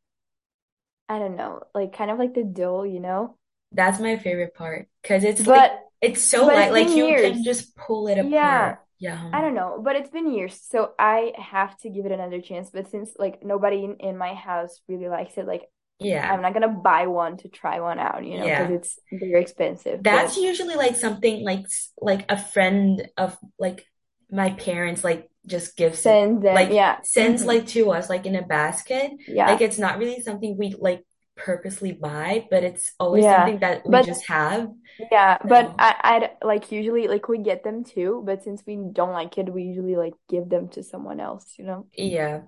I 1.10 1.20
don't 1.20 1.36
know, 1.36 1.64
like 1.76 1.94
kind 1.94 2.10
of 2.12 2.18
like 2.20 2.34
the 2.34 2.44
dough, 2.44 2.84
you 2.84 3.00
know? 3.00 3.38
that's 3.72 4.00
my 4.00 4.18
favorite 4.18 4.54
part 4.54 4.88
because 5.02 5.24
it's 5.24 5.46
like 5.48 5.72
But 5.72 5.80
it's 6.02 6.22
so 6.22 6.48
light. 6.48 6.72
Like 6.72 6.90
you 6.90 7.06
can 7.16 7.44
just 7.44 7.76
pull 7.76 8.08
it 8.08 8.18
apart. 8.18 8.32
Yeah, 8.32 8.76
Yeah. 9.00 9.30
I 9.34 9.42
don't 9.42 9.56
know, 9.56 9.82
but 9.84 9.96
it's 9.96 10.10
been 10.10 10.34
years, 10.34 10.60
so 10.62 10.92
I 11.00 11.34
have 11.38 11.78
to 11.80 11.90
give 11.90 12.06
it 12.06 12.12
another 12.12 12.42
chance. 12.42 12.70
But 12.72 12.90
since 12.92 13.12
like 13.18 13.44
nobody 13.44 13.84
in, 13.86 13.96
in 13.98 14.18
my 14.18 14.34
house 14.34 14.82
really 14.88 15.08
likes 15.10 15.38
it, 15.38 15.48
like 15.48 15.64
Yeah. 16.02 16.30
I'm 16.30 16.42
not 16.42 16.54
gonna 16.54 16.70
buy 16.70 17.08
one 17.08 17.38
to 17.38 17.50
try 17.50 17.80
one 17.80 18.00
out, 18.00 18.26
you 18.26 18.38
know, 18.38 18.50
because 18.50 18.70
Yeah. 18.70 18.72
it's 18.72 19.00
very 19.12 19.42
expensive. 19.42 20.04
That's 20.04 20.36
But 20.36 20.38
usually 20.38 20.76
like 20.76 20.96
something 20.96 21.44
like 21.44 21.66
like 22.02 22.26
a 22.30 22.38
friend 22.38 23.08
of 23.18 23.38
like 23.60 23.86
my 24.32 24.52
parents 24.52 25.04
like 25.04 25.30
just 25.46 25.76
gives 25.78 26.06
it 26.06 26.24
send 26.24 26.42
them, 26.44 26.70
like 26.70 26.72
yeah, 26.72 27.00
sends 27.04 27.46
hmm 27.46 27.46
like 27.46 27.68
to 27.68 27.92
us 27.92 28.10
like 28.10 28.26
in 28.26 28.36
a 28.36 28.42
basket. 28.42 29.12
yeah 29.28 29.46
Like 29.46 29.62
it's 29.62 29.78
not 29.78 30.00
really 30.00 30.22
something 30.22 30.58
we 30.58 30.76
like 30.80 31.04
purposely 31.36 31.92
buy, 31.92 32.48
but 32.50 32.64
it's 32.64 32.94
always 33.00 33.28
yeah. 33.28 33.30
something 33.30 33.60
that 33.60 33.84
we 33.88 34.00
But 34.00 34.06
just 34.06 34.28
have. 34.28 34.70
yeah, 35.12 35.40
but 35.48 35.76
I 35.80 35.96
I'd 36.04 36.32
like 36.46 36.72
usually 36.72 37.08
like 37.08 37.28
we 37.30 37.40
get 37.40 37.64
them 37.64 37.84
too, 37.84 38.24
but 38.26 38.44
since 38.44 38.64
we 38.68 38.78
don't 38.94 39.12
like 39.14 39.38
it, 39.38 39.54
we 39.54 39.64
usually 39.64 39.96
like 39.98 40.16
give 40.30 40.50
them 40.50 40.70
to 40.72 40.84
someone 40.84 41.20
else, 41.20 41.56
you 41.58 41.66
know. 41.66 41.88
yeah, 41.98 42.42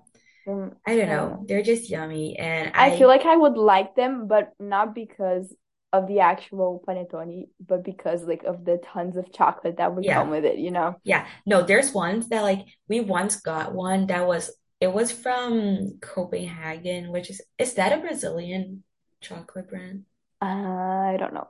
Mm, 0.46 0.74
I 0.86 0.96
don't 0.96 1.08
know. 1.08 1.44
They're 1.48 1.62
just 1.62 1.88
yummy 1.88 2.38
and 2.38 2.72
I 2.74 2.96
feel 2.96 3.08
like 3.08 3.24
I 3.24 3.36
would 3.36 3.56
like 3.56 3.96
them, 3.96 4.28
but 4.28 4.52
not 4.58 4.94
because 4.94 5.54
of 5.92 6.08
the 6.08 6.20
actual 6.20 6.82
panettone, 6.86 7.48
but 7.64 7.84
because 7.84 8.24
like 8.24 8.42
of 8.44 8.64
the 8.64 8.78
tons 8.92 9.16
of 9.16 9.32
chocolate 9.32 9.76
that 9.78 9.94
would 9.94 10.06
come 10.06 10.30
with 10.30 10.44
it, 10.44 10.58
you 10.58 10.70
know. 10.70 10.96
Yeah. 11.04 11.26
No, 11.46 11.62
there's 11.62 11.92
ones 11.92 12.28
that 12.28 12.42
like 12.42 12.66
we 12.88 13.00
once 13.00 13.36
got 13.36 13.74
one 13.74 14.06
that 14.08 14.26
was 14.26 14.50
it 14.80 14.92
was 14.92 15.10
from 15.10 15.98
Kopenhagen, 16.00 17.10
which 17.10 17.30
is 17.30 17.40
is 17.58 17.74
that 17.74 17.96
a 17.96 18.00
Brazilian 18.00 18.82
chocolate 19.20 19.70
brand? 19.70 20.04
I 20.40 21.16
don't 21.18 21.32
know. 21.32 21.48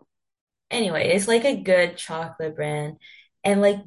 Anyway, 0.71 1.09
it's 1.09 1.27
like 1.27 1.45
a 1.45 1.57
good 1.57 1.97
chocolate 1.97 2.55
brand. 2.55 2.99
And 3.43 3.61
like 3.61 3.79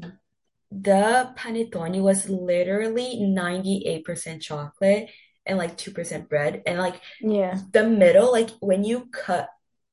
the 0.71 1.33
panettone 1.37 2.01
was 2.01 2.29
literally 2.29 3.19
98% 3.21 4.41
chocolate 4.41 5.09
and 5.45 5.57
like 5.57 5.77
2% 5.77 6.29
bread. 6.29 6.63
And 6.65 6.77
like 6.77 7.01
Yeah, 7.21 7.57
the 7.71 7.83
middle, 7.87 8.31
like 8.31 8.49
when 8.59 8.83
you 8.83 9.07
cut 9.11 9.49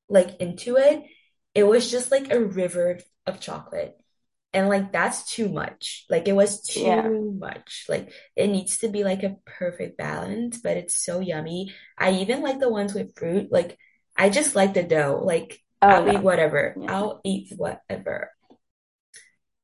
like 0.08 0.40
into 0.40 0.76
it, 0.76 1.04
it 1.54 1.64
was 1.64 1.90
just 1.90 2.10
like 2.10 2.32
a 2.32 2.40
river 2.40 2.98
of 3.26 3.40
chocolate. 3.40 3.96
And 4.52 4.68
like 4.68 4.92
that's 4.92 5.32
too 5.32 5.48
much. 5.48 6.06
Like 6.08 6.28
it 6.28 6.32
was 6.32 6.76
yeah. 6.76 7.02
too 7.02 7.36
much. 7.38 7.86
Like 7.88 8.12
it 8.36 8.48
needs 8.48 8.78
to 8.78 8.88
be 8.88 9.04
like 9.04 9.22
a 9.22 9.36
perfect 9.44 9.98
balance, 9.98 10.58
but 10.58 10.76
it's 10.76 11.04
so 11.04 11.20
yummy. 11.20 11.72
I 11.98 12.12
even 12.12 12.42
like 12.42 12.60
the 12.60 12.68
ones 12.70 12.94
with 12.94 13.16
fruit. 13.16 13.50
Like 13.50 13.78
I 14.16 14.30
just 14.30 14.54
like 14.54 14.74
the 14.74 14.82
dough. 14.84 15.22
Like 15.24 15.60
Oh 15.82 15.88
I'll 15.88 16.12
eat 16.14 16.22
whatever. 16.22 16.74
Yeah. 16.80 16.92
I'll 16.96 17.20
eat 17.24 17.52
whatever. 17.56 18.30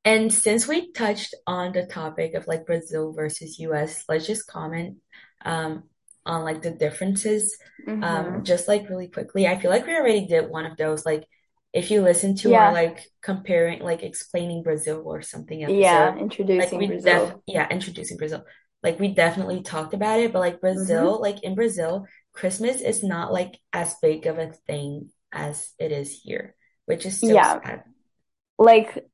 And 0.03 0.33
since 0.33 0.67
we 0.67 0.91
touched 0.91 1.35
on 1.45 1.73
the 1.73 1.85
topic 1.85 2.33
of 2.33 2.47
like 2.47 2.65
Brazil 2.65 3.13
versus 3.13 3.59
US, 3.59 4.03
let's 4.09 4.25
just 4.27 4.47
comment 4.47 4.97
um 5.45 5.83
on 6.25 6.43
like 6.43 6.61
the 6.61 6.71
differences. 6.71 7.57
Um 8.01 8.41
Mm-hmm. 8.41 8.43
just 8.43 8.67
like 8.67 8.89
really 8.89 9.07
quickly. 9.09 9.47
I 9.47 9.59
feel 9.59 9.69
like 9.71 9.85
we 9.85 9.95
already 9.95 10.25
did 10.27 10.49
one 10.49 10.65
of 10.65 10.77
those 10.77 11.05
like 11.05 11.25
if 11.73 11.91
you 11.91 12.01
listen 12.01 12.35
to 12.37 12.53
our 12.55 12.71
like 12.71 13.05
comparing 13.21 13.81
like 13.81 14.03
explaining 14.03 14.63
Brazil 14.63 15.03
or 15.05 15.21
something 15.21 15.63
episode, 15.63 16.11
Yeah. 16.11 16.17
like 16.57 16.73
Introducing 16.73 16.85
def 17.03 17.31
Brazil. 17.31 17.43
yeah, 17.47 17.67
introducing 17.69 18.17
Brazil. 18.17 18.43
Like 18.83 18.99
we 18.99 19.13
definitely 19.13 19.61
talked 19.61 19.93
about 19.93 20.19
it, 20.19 20.33
but 20.33 20.39
like 20.39 20.59
Mm-hmm. 20.75 21.11
Brazil, 21.11 21.21
like 21.21 21.43
in 21.43 21.53
Brazil, 21.55 22.05
Christmas 22.33 22.81
is 22.81 23.03
not 23.03 23.31
like 23.31 23.59
as 23.73 23.95
big 24.01 24.25
of 24.25 24.39
a 24.39 24.51
thing 24.67 25.11
as 25.31 25.71
it 25.79 25.91
is 25.91 26.21
here, 26.23 26.55
which 26.85 27.05
is 27.05 27.23
so 27.23 27.39
Yeah. 27.39 27.61
sad. 27.63 27.83
Like 28.57 29.05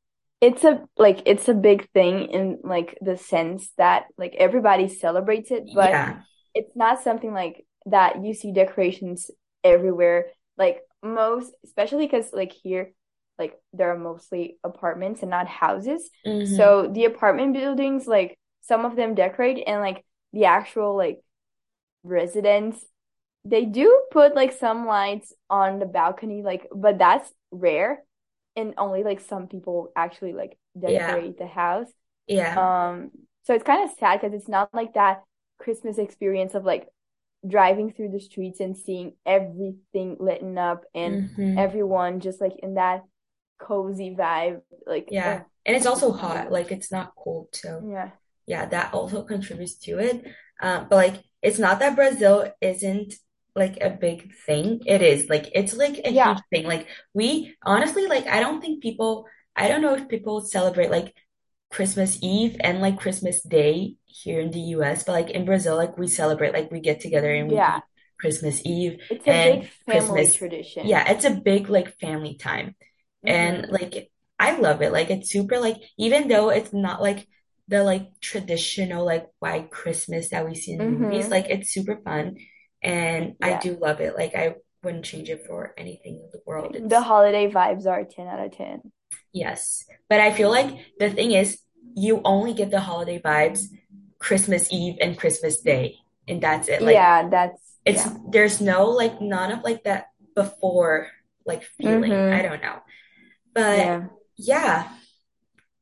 it's 0.41 0.63
a 0.63 0.87
like 0.97 1.23
it's 1.25 1.47
a 1.47 1.53
big 1.53 1.89
thing 1.91 2.29
in 2.29 2.59
like 2.63 2.97
the 3.01 3.17
sense 3.17 3.69
that 3.77 4.05
like 4.17 4.35
everybody 4.37 4.87
celebrates 4.87 5.51
it, 5.51 5.63
but 5.73 5.89
Yeah. 5.89 6.21
it's 6.53 6.75
not 6.75 7.01
something 7.01 7.33
like 7.33 7.65
that 7.87 8.23
you 8.23 8.33
see 8.33 8.51
decorations 8.53 9.31
everywhere. 9.63 10.27
Like 10.57 10.81
most, 11.03 11.53
especially 11.63 12.05
because 12.05 12.33
like 12.33 12.51
here, 12.51 12.93
like 13.39 13.55
there 13.73 13.91
are 13.91 13.97
mostly 13.97 14.57
apartments 14.63 15.21
and 15.21 15.31
not 15.31 15.47
houses. 15.47 16.09
hmm 16.25 16.43
So 16.55 16.87
the 16.93 17.05
apartment 17.05 17.53
buildings, 17.53 18.07
like 18.07 18.37
some 18.61 18.85
of 18.85 18.95
them 18.95 19.15
decorate 19.15 19.63
and 19.67 19.81
like 19.81 20.03
the 20.33 20.45
actual 20.45 20.95
like 20.95 21.19
residents 22.03 22.83
they 23.45 23.65
do 23.65 24.03
put 24.11 24.35
like 24.35 24.51
some 24.53 24.85
lights 24.85 25.33
on 25.49 25.79
the 25.79 25.85
balcony, 25.85 26.43
like, 26.43 26.67
but 26.75 26.97
that's 26.99 27.31
rare, 27.51 28.03
and 28.57 28.73
only 28.77 29.03
like 29.03 29.21
some 29.21 29.47
people 29.47 29.91
actually 29.95 30.33
like 30.33 30.57
decorate 30.77 31.35
yeah. 31.37 31.45
the 31.45 31.47
house. 31.47 31.87
Yeah. 32.27 32.89
Um. 32.89 33.11
So 33.43 33.53
it's 33.53 33.63
kind 33.63 33.89
of 33.89 33.95
sad 33.97 34.19
because 34.19 34.35
it's 34.35 34.49
not 34.49 34.73
like 34.73 34.95
that 34.95 35.21
Christmas 35.59 35.97
experience 35.97 36.55
of 36.55 36.65
like 36.65 36.89
driving 37.47 37.93
through 37.93 38.11
the 38.11 38.19
streets 38.19 38.59
and 38.59 38.75
seeing 38.75 39.13
everything 39.25 40.17
lit 40.19 40.43
up 40.57 40.83
and 40.93 41.29
mm-hmm. 41.29 41.57
everyone 41.57 42.19
just 42.19 42.41
like 42.41 42.53
in 42.61 42.73
that 42.73 43.03
cozy 43.59 44.15
vibe. 44.17 44.61
Like 44.85 45.09
yeah, 45.11 45.29
uh, 45.29 45.43
and 45.65 45.75
it's 45.77 45.85
also 45.85 46.11
hot. 46.11 46.51
Like 46.51 46.71
it's 46.71 46.91
not 46.91 47.13
cold, 47.15 47.49
so 47.53 47.87
yeah, 47.87 48.09
yeah, 48.45 48.65
that 48.65 48.93
also 48.93 49.23
contributes 49.23 49.75
to 49.79 49.99
it. 49.99 50.25
Um, 50.59 50.87
but 50.89 50.95
like 50.95 51.23
it's 51.41 51.59
not 51.59 51.79
that 51.79 51.95
Brazil 51.95 52.51
isn't 52.59 53.13
like 53.57 53.77
a 53.81 53.89
big 53.89 54.33
thing. 54.45 54.81
It 54.85 55.01
is 55.01 55.29
like 55.29 55.49
it's 55.53 55.73
like 55.75 55.99
a 56.05 56.11
yeah. 56.11 56.35
huge 56.35 56.43
thing. 56.49 56.65
Like 56.65 56.87
we 57.13 57.55
honestly 57.63 58.07
like 58.07 58.27
I 58.27 58.39
don't 58.39 58.61
think 58.61 58.81
people 58.81 59.25
I 59.55 59.67
don't 59.67 59.81
know 59.81 59.95
if 59.95 60.07
people 60.07 60.41
celebrate 60.41 60.91
like 60.91 61.13
Christmas 61.69 62.17
Eve 62.21 62.57
and 62.59 62.79
like 62.79 62.99
Christmas 62.99 63.41
Day 63.41 63.95
here 64.05 64.39
in 64.39 64.51
the 64.51 64.59
US, 64.77 65.03
but 65.03 65.13
like 65.13 65.29
in 65.31 65.45
Brazil, 65.45 65.75
like 65.75 65.97
we 65.97 66.07
celebrate, 66.07 66.53
like 66.53 66.71
we 66.71 66.79
get 66.79 67.01
together 67.01 67.33
and 67.33 67.49
we 67.49 67.55
yeah. 67.55 67.81
Christmas 68.19 68.61
Eve. 68.63 69.01
It's 69.09 69.27
a 69.27 69.31
and 69.31 69.61
big 69.61 69.69
family 69.85 70.21
Christmas. 70.21 70.35
tradition. 70.35 70.87
Yeah, 70.87 71.11
it's 71.11 71.25
a 71.25 71.31
big 71.31 71.69
like 71.69 71.99
family 71.99 72.35
time. 72.35 72.75
Mm-hmm. 73.25 73.29
And 73.29 73.67
like 73.69 74.11
I 74.39 74.57
love 74.57 74.81
it. 74.81 74.93
Like 74.93 75.09
it's 75.09 75.29
super 75.29 75.59
like 75.59 75.77
even 75.97 76.27
though 76.27 76.49
it's 76.49 76.71
not 76.71 77.01
like 77.01 77.27
the 77.67 77.83
like 77.83 78.07
traditional 78.21 79.05
like 79.05 79.27
white 79.39 79.71
Christmas 79.71 80.29
that 80.29 80.47
we 80.47 80.55
see 80.55 80.73
in 80.73 80.79
mm-hmm. 80.79 81.03
movies, 81.03 81.27
like 81.27 81.47
it's 81.49 81.73
super 81.73 81.99
fun. 82.03 82.37
And 82.81 83.35
yeah. 83.39 83.57
I 83.57 83.59
do 83.59 83.77
love 83.79 84.01
it. 84.01 84.15
Like 84.15 84.35
I 84.35 84.55
wouldn't 84.83 85.05
change 85.05 85.29
it 85.29 85.45
for 85.47 85.73
anything 85.77 86.15
in 86.15 86.29
the 86.31 86.41
world. 86.45 86.75
It's... 86.75 86.87
The 86.87 87.01
holiday 87.01 87.49
vibes 87.49 87.85
are 87.85 88.03
10 88.03 88.27
out 88.27 88.45
of 88.45 88.55
10. 88.55 88.91
Yes. 89.33 89.85
But 90.09 90.19
I 90.19 90.33
feel 90.33 90.49
like 90.49 90.77
the 90.99 91.09
thing 91.09 91.31
is, 91.31 91.59
you 91.95 92.21
only 92.23 92.53
get 92.53 92.69
the 92.69 92.79
holiday 92.79 93.19
vibes 93.19 93.65
Christmas 94.19 94.67
Eve 94.71 94.97
and 95.01 95.17
Christmas 95.17 95.61
Day. 95.61 95.97
And 96.27 96.41
that's 96.41 96.67
it. 96.67 96.81
Like, 96.81 96.93
yeah, 96.93 97.29
that's 97.29 97.61
it's 97.85 98.05
yeah. 98.05 98.17
there's 98.29 98.59
no 98.59 98.89
like 98.89 99.21
none 99.21 99.51
of 99.51 99.63
like 99.63 99.85
that 99.85 100.07
before 100.35 101.07
like 101.45 101.63
feeling. 101.63 102.11
Mm-hmm. 102.11 102.33
I 102.33 102.41
don't 102.41 102.61
know. 102.61 102.79
But 103.53 103.77
yeah. 103.77 104.05
yeah, 104.35 104.89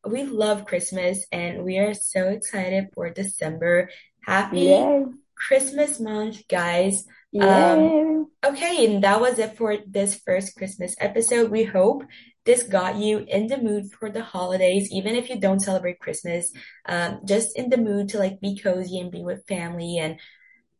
we 0.07 0.23
love 0.23 0.65
Christmas 0.65 1.25
and 1.31 1.63
we 1.63 1.79
are 1.79 1.93
so 1.93 2.27
excited 2.29 2.89
for 2.93 3.09
December. 3.09 3.89
Happy 4.21 4.61
Yay. 4.61 5.05
Christmas 5.35 5.99
month, 5.99 6.47
guys. 6.47 7.05
Um, 7.39 8.27
okay, 8.45 8.85
and 8.85 9.03
that 9.03 9.19
was 9.19 9.39
it 9.39 9.57
for 9.57 9.77
this 9.87 10.21
first 10.25 10.55
Christmas 10.55 10.95
episode. 10.99 11.51
We 11.51 11.63
hope 11.65 12.03
this 12.45 12.63
got 12.63 12.95
you 12.97 13.25
in 13.27 13.47
the 13.47 13.57
mood 13.57 13.91
for 13.91 14.09
the 14.09 14.23
holidays, 14.23 14.89
even 14.91 15.15
if 15.15 15.29
you 15.29 15.39
don't 15.39 15.59
celebrate 15.59 15.99
Christmas, 15.99 16.51
um, 16.85 17.21
just 17.25 17.57
in 17.57 17.69
the 17.69 17.77
mood 17.77 18.09
to 18.09 18.19
like 18.19 18.39
be 18.39 18.57
cozy 18.57 18.99
and 18.99 19.11
be 19.11 19.23
with 19.23 19.47
family 19.47 19.97
and 19.97 20.19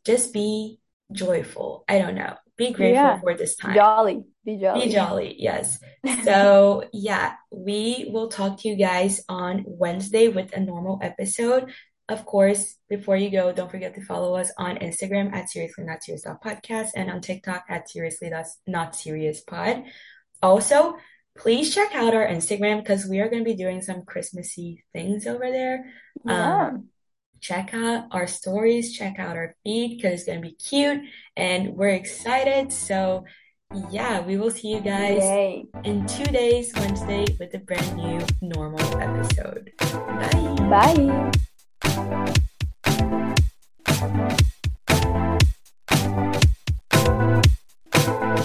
just 0.05 0.31
be 0.31 0.79
joyful. 1.11 1.83
I 1.89 1.99
don't 1.99 2.15
know. 2.15 2.35
Be 2.57 2.71
grateful 2.71 3.03
yeah. 3.03 3.19
for 3.19 3.35
this 3.35 3.57
time. 3.57 3.75
Jolly. 3.75 4.23
Be 4.45 4.57
jolly. 4.57 4.85
Be 4.85 4.93
jolly. 4.93 5.35
Yes. 5.37 5.79
So 6.23 6.83
yeah, 6.93 7.33
we 7.51 8.09
will 8.11 8.29
talk 8.29 8.59
to 8.59 8.69
you 8.69 8.75
guys 8.75 9.21
on 9.27 9.63
Wednesday 9.67 10.27
with 10.27 10.53
a 10.53 10.59
normal 10.59 10.99
episode. 11.01 11.71
Of 12.07 12.25
course, 12.25 12.75
before 12.87 13.17
you 13.17 13.31
go, 13.31 13.51
don't 13.51 13.71
forget 13.71 13.95
to 13.95 14.05
follow 14.05 14.35
us 14.35 14.51
on 14.57 14.77
Instagram 14.77 15.33
at 15.33 15.49
seriously 15.49 15.85
not 15.85 16.03
serious 16.03 16.23
podcast 16.23 16.89
and 16.95 17.09
on 17.09 17.21
TikTok 17.21 17.65
at 17.67 17.89
seriously 17.89 18.31
not 18.67 18.95
serious 18.95 19.41
pod. 19.41 19.83
Also, 20.43 20.97
please 21.35 21.73
check 21.73 21.95
out 21.95 22.13
our 22.13 22.27
Instagram 22.27 22.79
because 22.79 23.07
we 23.07 23.19
are 23.19 23.29
going 23.29 23.43
to 23.43 23.49
be 23.49 23.55
doing 23.55 23.81
some 23.81 24.03
Christmassy 24.03 24.83
things 24.93 25.25
over 25.25 25.49
there. 25.49 25.91
Yeah. 26.23 26.67
Um, 26.67 26.89
check 27.41 27.73
out 27.73 28.05
our 28.11 28.27
stories, 28.27 28.95
check 28.95 29.17
out 29.17 29.35
our 29.35 29.55
feed 29.63 29.97
because 29.97 30.13
it's 30.13 30.25
going 30.25 30.41
to 30.41 30.47
be 30.47 30.55
cute 30.55 31.01
and 31.35 31.75
we're 31.75 31.89
excited. 31.89 32.71
So, 32.71 33.25
yeah, 33.89 34.21
we 34.21 34.37
will 34.37 34.51
see 34.51 34.69
you 34.73 34.79
guys 34.79 35.23
Yay. 35.23 35.65
in 35.83 36.05
two 36.05 36.25
days, 36.25 36.71
Wednesday, 36.75 37.25
with 37.39 37.53
a 37.55 37.59
brand 37.59 37.95
new 37.97 38.21
normal 38.41 39.01
episode. 39.01 39.71
Bye. 39.79 40.55
Bye. 40.69 41.31
you 41.83 42.35